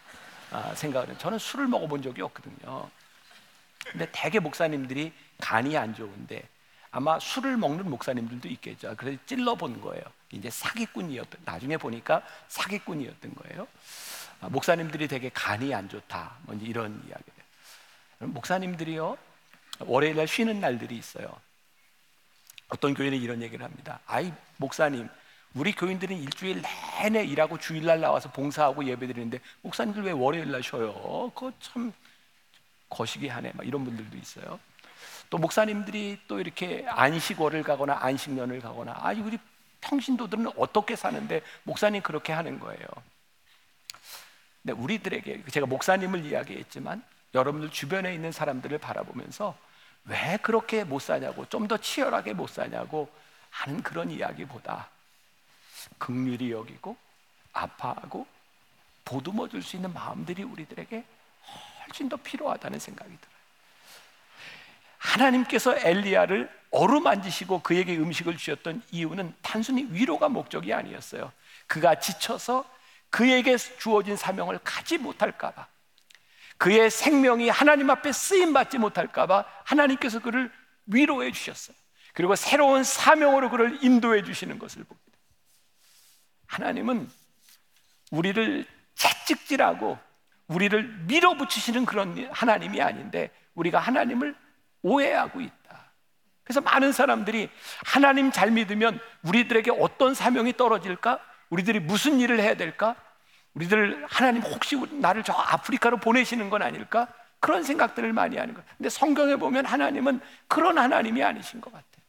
[0.50, 2.90] 아, 생각을 저는 술을 먹어본 적이 없거든요.
[3.86, 6.46] 근데 대개 목사님들이 간이 안 좋은데
[6.90, 8.94] 아마 술을 먹는 목사님들도 있겠죠.
[8.96, 10.02] 그래서 찔러본 거예요.
[10.32, 13.66] 이제 사기꾼이었던 나중에 보니까 사기꾼이었던 거예요.
[14.40, 16.36] 아, 목사님들이 되게 간이 안 좋다.
[16.42, 17.40] 뭐 이런 이야기를.
[18.18, 19.16] 목사님들이요
[19.80, 21.34] 월요일 날 쉬는 날들이 있어요.
[22.68, 24.00] 어떤 교회는 이런 얘기를 합니다.
[24.06, 25.08] 아이 목사님,
[25.54, 26.62] 우리 교인들은 일주일
[27.02, 31.30] 내내 일하고 주일날 나와서 봉사하고 예배드리는데 목사님들 왜 월요일 날 쉬어요?
[31.34, 31.92] 그거 참
[32.88, 33.52] 거시기 하네.
[33.54, 34.60] 막 이런 분들도 있어요.
[35.28, 39.38] 또 목사님들이 또 이렇게 안식월을 가거나 안식년을 가거나 아 우리
[39.80, 42.86] 평신도들은 어떻게 사는데 목사님 그렇게 하는 거예요.
[44.62, 47.02] 근데 우리들에게 제가 목사님을 이야기했지만
[47.34, 49.56] 여러분들 주변에 있는 사람들을 바라보면서
[50.04, 53.08] 왜 그렇게 못 사냐고 좀 더 치열하게 못 사냐고
[53.50, 54.88] 하는 그런 이야기보다
[55.98, 56.96] 극률이 여기고
[57.52, 58.26] 아파하고
[59.04, 61.04] 보듬어 줄 수 있는 마음들이 우리들에게
[61.88, 63.40] 훨씬 더 필요하다는 생각이 들어요.
[64.98, 71.32] 하나님께서 엘리야를 어루만지시고 그에게 음식을 주셨던 이유는 단순히 위로가 목적이 아니었어요.
[71.66, 72.64] 그가 지쳐서
[73.08, 75.66] 그에게 주어진 사명을 가지 못할까봐
[76.58, 80.52] 그의 생명이 하나님 앞에 쓰임 받지 못할까봐 하나님께서 그를
[80.86, 81.76] 위로해 주셨어요.
[82.12, 84.98] 그리고 새로운 사명으로 그를 인도해 주시는 것을 돼요.
[86.50, 87.08] 하나님은
[88.10, 89.98] 우리를 채찍질하고
[90.48, 94.34] 우리를 밀어붙이시는 그런 하나님이 아닌데 우리가 하나님을
[94.82, 95.92] 오해하고 있다.
[96.42, 97.48] 그래서 많은 사람들이
[97.84, 101.20] 하나님 잘 믿으면 우리들에게 어떤 사명이 떨어질까?
[101.50, 102.96] 우리들이 무슨 일을 해야 될까?
[103.54, 107.06] 우리들 하나님 혹시 나를 저 아프리카로 보내시는 건 아닐까?
[107.38, 108.68] 그런 생각들을 많이 하는 거예요.
[108.76, 111.99] 근데 성경에 보면 하나님은 그런 하나님이 아니신 것 같아요.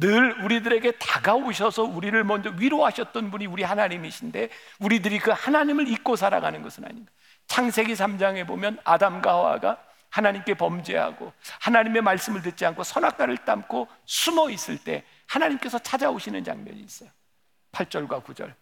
[0.00, 6.84] 늘 우리들에게 다가오셔서 우리를 먼저 위로하셨던 분이 우리 하나님이신데 우리들이 그 하나님을 잊고 살아가는 것은
[6.84, 7.10] 아닌가.
[7.48, 14.78] 창세기 3장에 보면 아담과 하와가 하나님께 범죄하고 하나님의 말씀을 듣지 않고 선악과를 담고 숨어 있을
[14.78, 17.10] 때 하나님께서 찾아오시는 장면이 있어요.
[17.72, 18.54] 8절과 9절.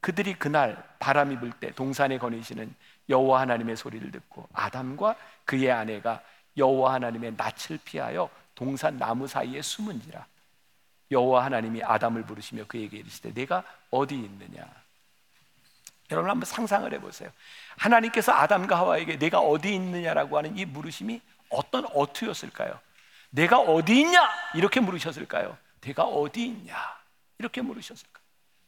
[0.00, 2.74] 그들이 그날 바람이 불 때 동산에 거니시는
[3.08, 6.22] 여호와 하나님의 소리를 듣고 아담과 그의 아내가
[6.56, 10.26] 여호와 하나님의 낯을 피하여 동산 나무 사이에 숨은지라
[11.10, 14.64] 여호와 하나님이 아담을 부르시며 그에게 이르시되 내가 어디 있느냐
[16.10, 17.30] 여러분 한번 상상을 해보세요
[17.76, 22.78] 하나님께서 아담과 하와에게 내가 어디 있느냐라고 하는 이 물으심이 어떤 어투였을까요?
[23.30, 24.28] 내가 어디 있냐?
[24.54, 25.56] 이렇게 물으셨을까요?
[25.80, 26.76] 내가 어디 있냐?
[27.38, 28.24] 이렇게 물으셨을까요?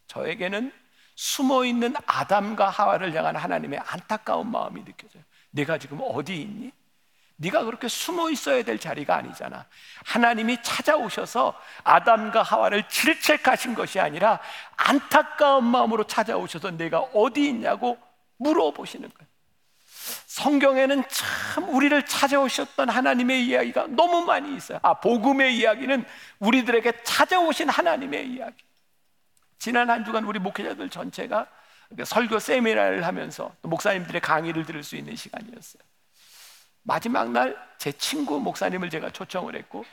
[0.07, 0.72] 저에게는
[1.14, 5.22] 숨어 있는 아담과 하와를 향한 하나님의 안타까운 마음이 느껴져요.
[5.50, 6.72] 내가 지금 어디 있니?
[7.40, 9.64] 네가 그렇게 숨어 있어야 될 자리가 아니잖아.
[10.05, 14.40] 하나님이 찾아오셔서 아담과 하와를 질책하신 것이 아니라
[14.76, 17.98] 안타까운 마음으로 찾아오셔서 내가 어디 있냐고
[18.37, 19.31] 물어보시는 거예요.
[20.26, 24.79] 성경에는 참 우리를 찾아오셨던 하나님의 이야기가 너무 많이 있어요.
[24.83, 26.05] 아, 복음의 이야기는
[26.40, 28.64] 우리들에게 찾아오신 하나님의 이야기.
[29.59, 31.46] 지난 한 주간 우리 목회자들 전체가
[32.05, 35.89] 설교 세미나를 하면서 또 목사님들의 강의를 들을 수 있는 시간이었어요.
[36.82, 39.86] 마지막 날 제 친구 목사님을 제가 초청을 했고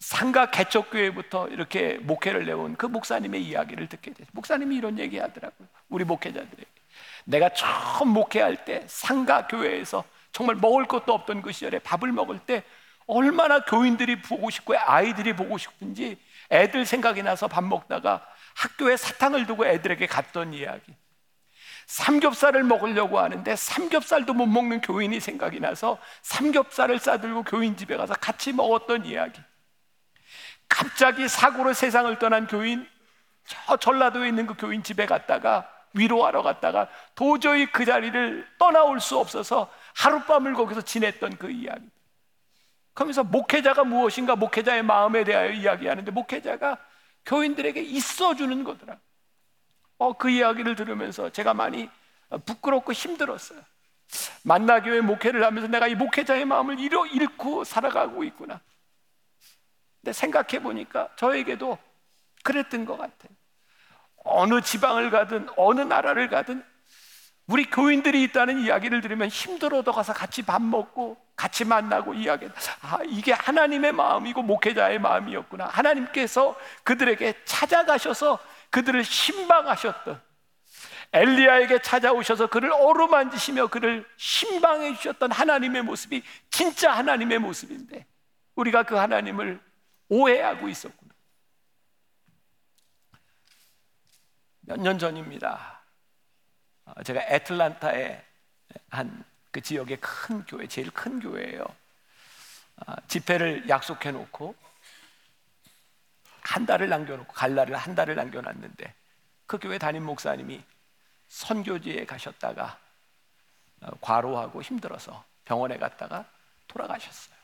[0.00, 4.26] 상가 개척교회부터 이렇게 목회를 내온 그 목사님의 이야기를 듣게 됐어요.
[4.32, 5.68] 목사님이 이런 얘기 하더라고요.
[5.90, 6.66] 우리 목회자들에게.
[7.26, 12.64] 내가 처음 목회할 때 상가 교회에서 정말 먹을 것도 없던 그 시절에 밥을 먹을 때
[13.06, 16.18] 얼마나 교인들이 보고 싶고 아이들이 보고 싶은지
[16.50, 20.96] 애들 생각이 나서 밥 먹다가 학교에 사탕을 두고 애들에게 갔던 이야기.
[21.90, 28.52] 삼겹살을 먹으려고 하는데 삼겹살도 못 먹는 교인이 생각이 나서 삼겹살을 싸들고 교인 집에 가서 같이
[28.52, 29.40] 먹었던 이야기.
[30.68, 32.86] 갑자기 사고로 세상을 떠난 교인,
[33.44, 39.68] 저 전라도에 있는 그 교인 집에 갔다가 위로하러 갔다가 도저히 그 자리를 떠나올 수 없어서
[39.96, 41.84] 하룻밤을 거기서 지냈던 그 이야기.
[42.94, 46.78] 그러면서 목회자가 무엇인가 목회자의 마음에 대하여 이야기하는데 목회자가
[47.26, 48.96] 교인들에게 있어주는 거더라.
[50.00, 51.86] 어, 그 이야기를 들으면서 제가 많이
[52.46, 53.60] 부끄럽고 힘들었어요.
[54.42, 58.60] 만나교회 목회를 하면서 내가 이 목회자의 마음을 잃어, 잃고 살아가고 있구나.
[60.00, 61.76] 근데 생각해 보니까 저에게도
[62.42, 63.30] 그랬던 것 같아요.
[64.24, 66.64] 어느 지방을 가든 어느 나라를 가든
[67.46, 72.48] 우리 교인들이 있다는 이야기를 들으면 힘들어도 가서 같이 밥 먹고 같이 만나고 이야기.
[72.80, 75.66] 아, 이게 하나님의 마음이고 목회자의 마음이었구나.
[75.66, 78.38] 하나님께서 그들에게 찾아가셔서
[78.70, 80.20] 그들을 신방하셨던
[81.12, 88.06] 엘리야에게 찾아오셔서 그를 어루만지시며 그를 신방해 주셨던 하나님의 모습이 진짜 하나님의 모습인데
[88.54, 89.60] 우리가 그 하나님을
[90.08, 91.10] 오해하고 있었구나.
[94.62, 95.80] 몇 년 전입니다.
[96.84, 98.24] 어, 제가 애틀란타에
[98.90, 101.64] 한그 지역의 큰 교회, 제일 큰 교회예요.
[102.86, 104.54] 아, 집회를 약속해 놓고
[106.42, 108.94] 한 달을 남겨놓고 갈 날을 한 달을 남겨놨는데
[109.46, 110.62] 그 교회 담임 목사님이
[111.28, 112.78] 선교지에 가셨다가
[113.82, 116.26] 어, 과로하고 힘들어서 병원에 갔다가
[116.68, 117.36] 돌아가셨어요.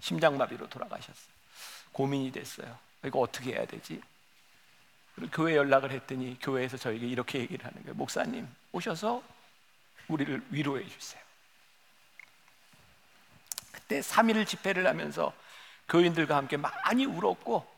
[0.00, 1.32] 심장마비로 돌아가셨어요.
[1.92, 2.78] 고민이 됐어요.
[3.04, 4.00] 이거 어떻게 해야 되지?
[5.32, 7.94] 교회 연락을 했더니 교회에서 저에게 이렇게 얘기를 하는 거예요.
[7.94, 9.22] 목사님 오셔서
[10.08, 11.22] 우리를 위로해 주세요.
[13.70, 15.32] 그때 3일 집회를 하면서
[15.88, 17.71] 교인들과 함께 많이 울었고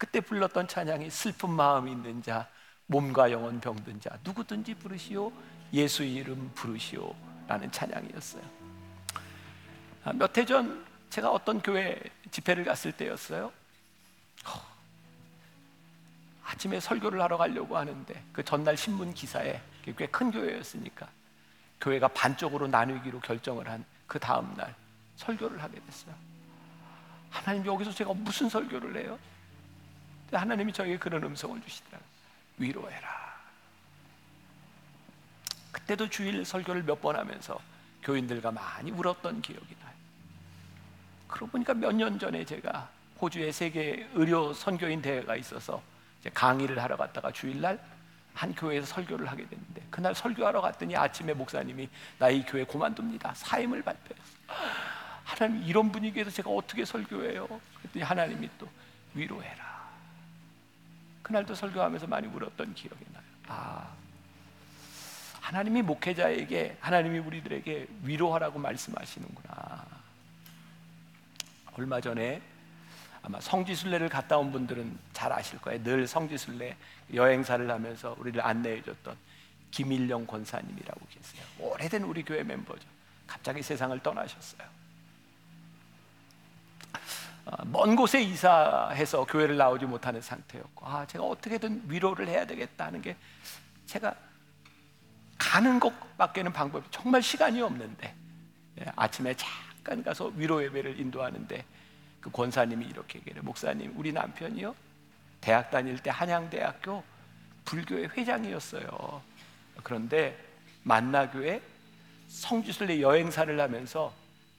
[0.00, 2.48] 그때 불렀던 찬양이 슬픈 마음이 있는 자
[2.86, 5.30] 몸과 영혼 병든 자 누구든지 부르시오
[5.74, 7.14] 예수 이름 부르시오
[7.46, 8.42] 라는 찬양이었어요.
[10.04, 13.52] 아, 몇해 전 제가 어떤 교회 집회를 갔을 때였어요.
[16.44, 21.08] 아침에 설교를 하러 가려고 하는데 그 전날 신문 기사에 꽤 큰 교회였으니까
[21.78, 24.74] 교회가 반쪽으로 나누기로 결정을 한 그 다음 날
[25.16, 26.14] 설교를 하게 됐어요.
[27.28, 29.18] 하나님 여기서 제가 무슨 설교를 해요?
[30.32, 32.08] 하나님이 저에게 그런 음성을 주시더라고요.
[32.58, 33.08] 위로해라.
[35.72, 37.58] 그때도 주일 설교를 몇 번 하면서
[38.02, 39.94] 교인들과 많이 울었던 기억이 나요.
[41.28, 42.88] 그러고 보니까 몇 년 전에 제가
[43.20, 45.82] 호주에 세계 의료 선교인 대회가 있어서
[46.34, 47.78] 강의를 하러 갔다가 주일날
[48.34, 53.82] 한 교회에서 설교를 하게 됐는데 그날 설교하러 갔더니 아침에 목사님이 나 이 교회 그만둡니다 사임을
[53.82, 54.36] 발표했어요.
[55.24, 57.46] 하나님 이런 분위기에서 제가 어떻게 설교해요?
[57.78, 58.68] 그랬더니 하나님이 또
[59.14, 59.69] 위로해라.
[61.30, 63.22] 그날도 설교하면서 많이 울었던 기억이 나요.
[63.46, 63.88] 아,
[65.40, 69.86] 하나님이 목회자에게 하나님이 우리들에게 위로하라고 말씀하시는구나.
[71.74, 72.42] 얼마 전에
[73.22, 75.80] 아마 성지순례를 갔다 온 분들은 잘 아실 거예요.
[75.84, 76.76] 늘 성지순례
[77.14, 79.16] 여행사를 하면서 우리를 안내해 줬던
[79.70, 81.44] 김일령 권사님이라고 계세요.
[81.60, 82.88] 오래된 우리 교회 멤버죠.
[83.28, 84.68] 갑자기 세상을 떠나셨어요.
[87.44, 93.00] 어, 먼 곳에 이사해서 교회를 나오지 못하는 상태였고, 아, 제가 어떻게든 위로를 해야 되겠다 하는
[93.02, 93.16] 게
[93.86, 94.14] 제가
[95.38, 98.14] 가는 것밖에는 방법이 정말 시간이 없는데,
[98.80, 101.64] 예, 아침에 잠깐 가서 위로 예배를 인도하는데,
[102.20, 103.42] 그 권사님이 이렇게 얘기해요.
[103.42, 104.74] 목사님, 우리 남편이요.
[105.40, 107.02] 대학 다닐 때 한양대학교
[107.64, 109.22] 불교회 회장이었어요.
[109.82, 110.36] 그런데
[110.82, 111.62] 만나교회
[112.28, 114.12] 성지순례 여행사를 하면서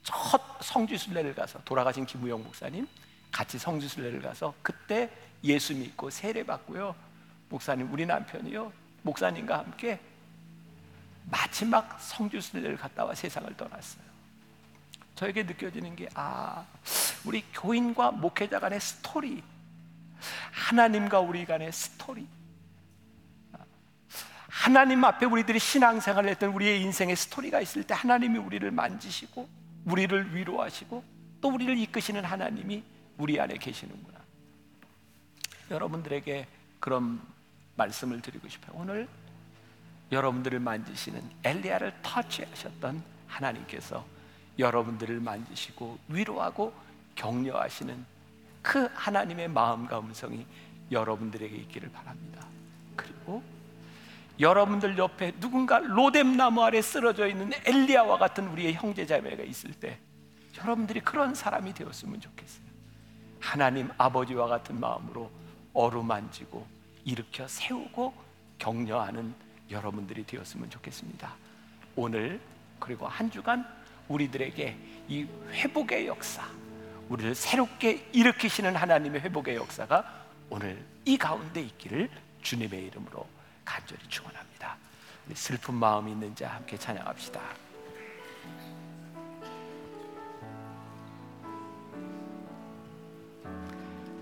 [0.03, 2.87] 첫 성지순례를 가서 돌아가신 김우영 목사님
[3.31, 5.09] 같이 성지순례를 가서 그때
[5.43, 6.95] 예수 믿고 세례 받고요.
[7.49, 8.71] 목사님 우리 남편이요
[9.03, 9.99] 목사님과 함께
[11.29, 14.03] 마지막 성지순례를 갔다 와 세상을 떠났어요.
[15.15, 16.65] 저에게 느껴지는 게 아,
[17.23, 19.43] 우리 교인과 목회자 간의 스토리,
[20.51, 22.27] 하나님과 우리 간의 스토리.
[24.47, 29.47] 하나님 앞에 우리들이 신앙생활을 했던 우리의 인생의 스토리가 있을 때 하나님이 우리를 만지시고
[29.85, 31.03] 우리를 위로하시고
[31.41, 32.83] 또 우리를 이끄시는 하나님이
[33.17, 34.19] 우리 안에 계시는구나.
[35.69, 36.47] 여러분들에게
[36.79, 37.21] 그런
[37.75, 38.75] 말씀을 드리고 싶어요.
[38.79, 39.07] 오늘
[40.11, 44.05] 여러분들을 만지시는 엘리야를 터치하셨던 하나님께서
[44.59, 46.73] 여러분들을 만지시고 위로하고
[47.15, 48.05] 격려하시는
[48.61, 50.45] 그 하나님의 마음과 음성이
[50.91, 52.45] 여러분들에게 있기를 바랍니다.
[52.95, 53.41] 그리고
[54.39, 59.99] 여러분들 옆에 누군가 로뎀나무 아래 쓰러져 있는 엘리야와 같은 우리의 형제자매가 있을 때
[60.57, 62.65] 여러분들이 그런 사람이 되었으면 좋겠어요.
[63.39, 65.31] 하나님 아버지와 같은 마음으로
[65.73, 66.65] 어루만지고
[67.05, 68.13] 일으켜 세우고
[68.57, 69.33] 격려하는
[69.69, 71.33] 여러분들이 되었으면 좋겠습니다.
[71.95, 72.39] 오늘
[72.79, 73.65] 그리고 한 주간
[74.07, 74.77] 우리들에게
[75.07, 76.43] 이 회복의 역사,
[77.09, 82.09] 우리를 새롭게 일으키시는 하나님의 회복의 역사가 오늘 이 가운데 있기를
[82.41, 83.25] 주님의 이름으로
[83.71, 84.75] 간절히 축원합니다.
[85.33, 87.39] 슬픈 마음이 있는 자 함께 찬양합시다.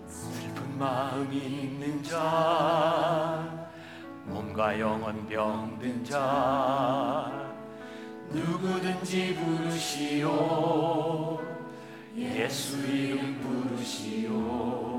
[0.07, 3.67] 슬픈 마음이 있는 자,
[4.25, 7.31] 몸과 영혼 병든 자,
[8.29, 10.29] 누구든지 부르시오.
[12.15, 14.98] 예수 이름 부르시오.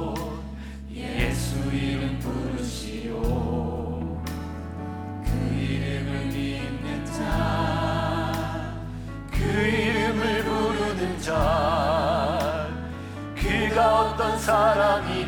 [14.41, 15.20] 사람이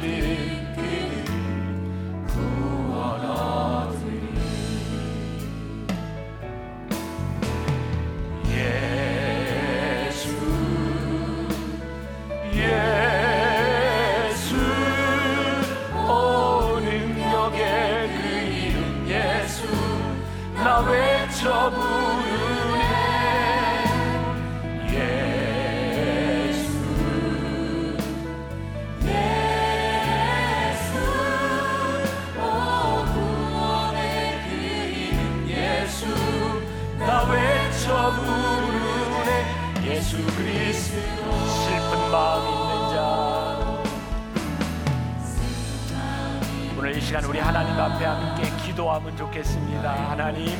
[47.14, 50.09] 시간 우리 하나님 앞에 함께 기도하면 좋겠습니다.
[50.09, 50.57] 하나님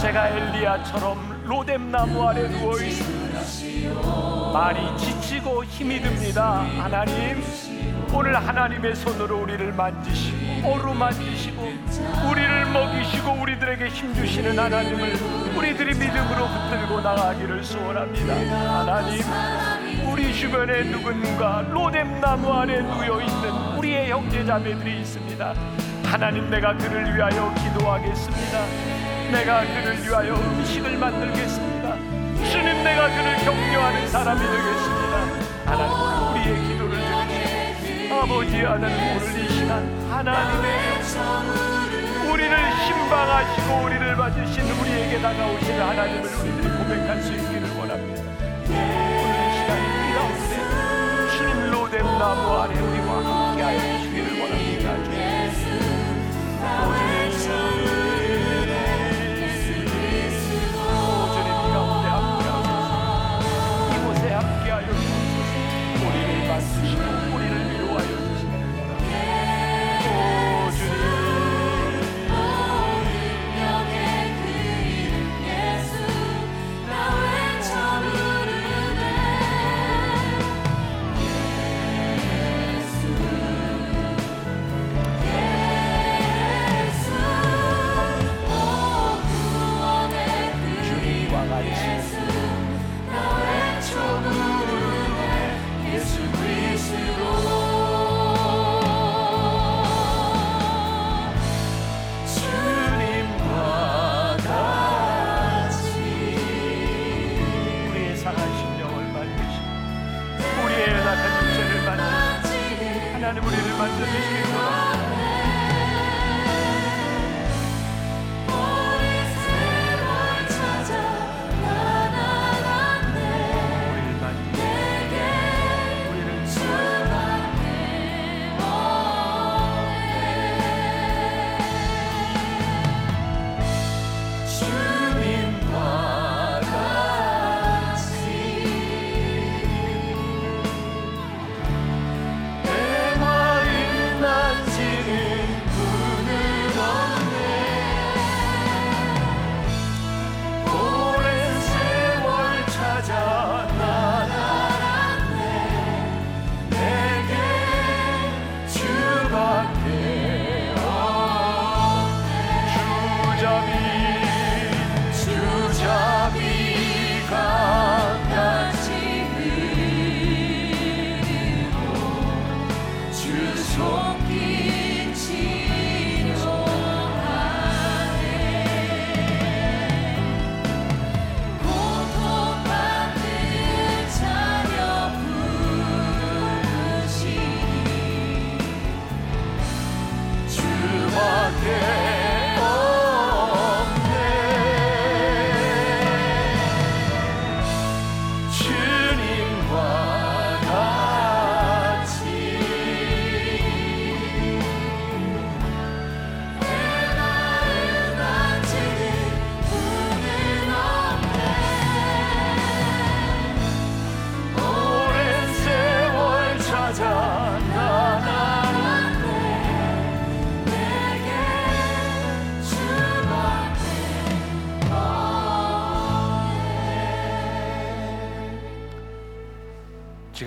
[0.00, 4.52] 제가 엘리야처럼 로뎀 나무 아래 누워 있습니다.
[4.54, 6.64] 많이 지치고 힘이 듭니다.
[6.78, 7.44] 하나님
[8.10, 11.62] 오늘 하나님의 손으로 우리를 만지시고 어루만지시고
[12.30, 15.12] 우리를 먹이시고 우리들에게 힘 주시는 하나님을
[15.58, 18.34] 우리들이 믿음으로 붙들고 나가기를 소원합니다.
[18.80, 19.20] 하나님
[20.10, 25.54] 우리 주변에 누군가 로뎀 나무 아래 누워 있는 우리의 형제 자매들이 있습니다.
[26.04, 28.66] 하나님 내가 그를 위하여 기도하겠습니다.
[29.32, 31.96] 내가 그를 위하여 음식을 만들겠습니다.
[32.50, 35.16] 주님 내가 그를 격려하는 사람이 되겠습니다.
[35.64, 35.96] 하나님
[36.28, 36.98] 우리의 기도를
[37.80, 39.72] 들으시고 아버지 하나님 오늘 이 시간
[40.10, 40.68] 하나님의
[42.30, 42.54] 우리를
[42.86, 48.22] 신방하시고 우리를 맞으신 우리에게 다가오시는 하나님을 우리들이 고백할 수 있기를 원합니다.
[48.68, 50.52] 오늘 이 시간 이 가운데
[51.38, 54.20] 주님 로뎀 나무 아래 우리와 함께하여 주시기
[91.80, 92.19] 주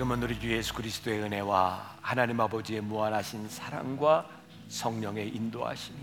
[0.04, 4.28] 지금은 우리 주 예수 그리스도의 은혜와 하나님 아버지의 무한하신 사랑과
[4.68, 5.98] 성령의 인도하심이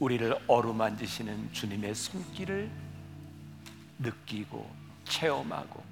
[0.00, 2.70] 우리를 어루만지시는 주님의 손길을
[4.00, 4.70] 느끼고
[5.04, 5.82] 체험하고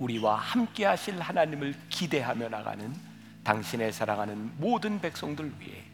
[0.00, 2.92] 우리와 함께 하실 하나님을 기대하며 나가는
[3.44, 5.84] 당신의 사랑하는 모든 백성들 위해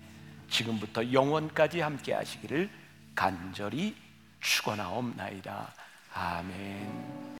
[0.49, 2.71] 지금부터 영원까지 함께 하시기를
[3.15, 3.95] 간절히
[4.41, 5.75] 축원하옵나이다.
[6.15, 7.23] 아멘.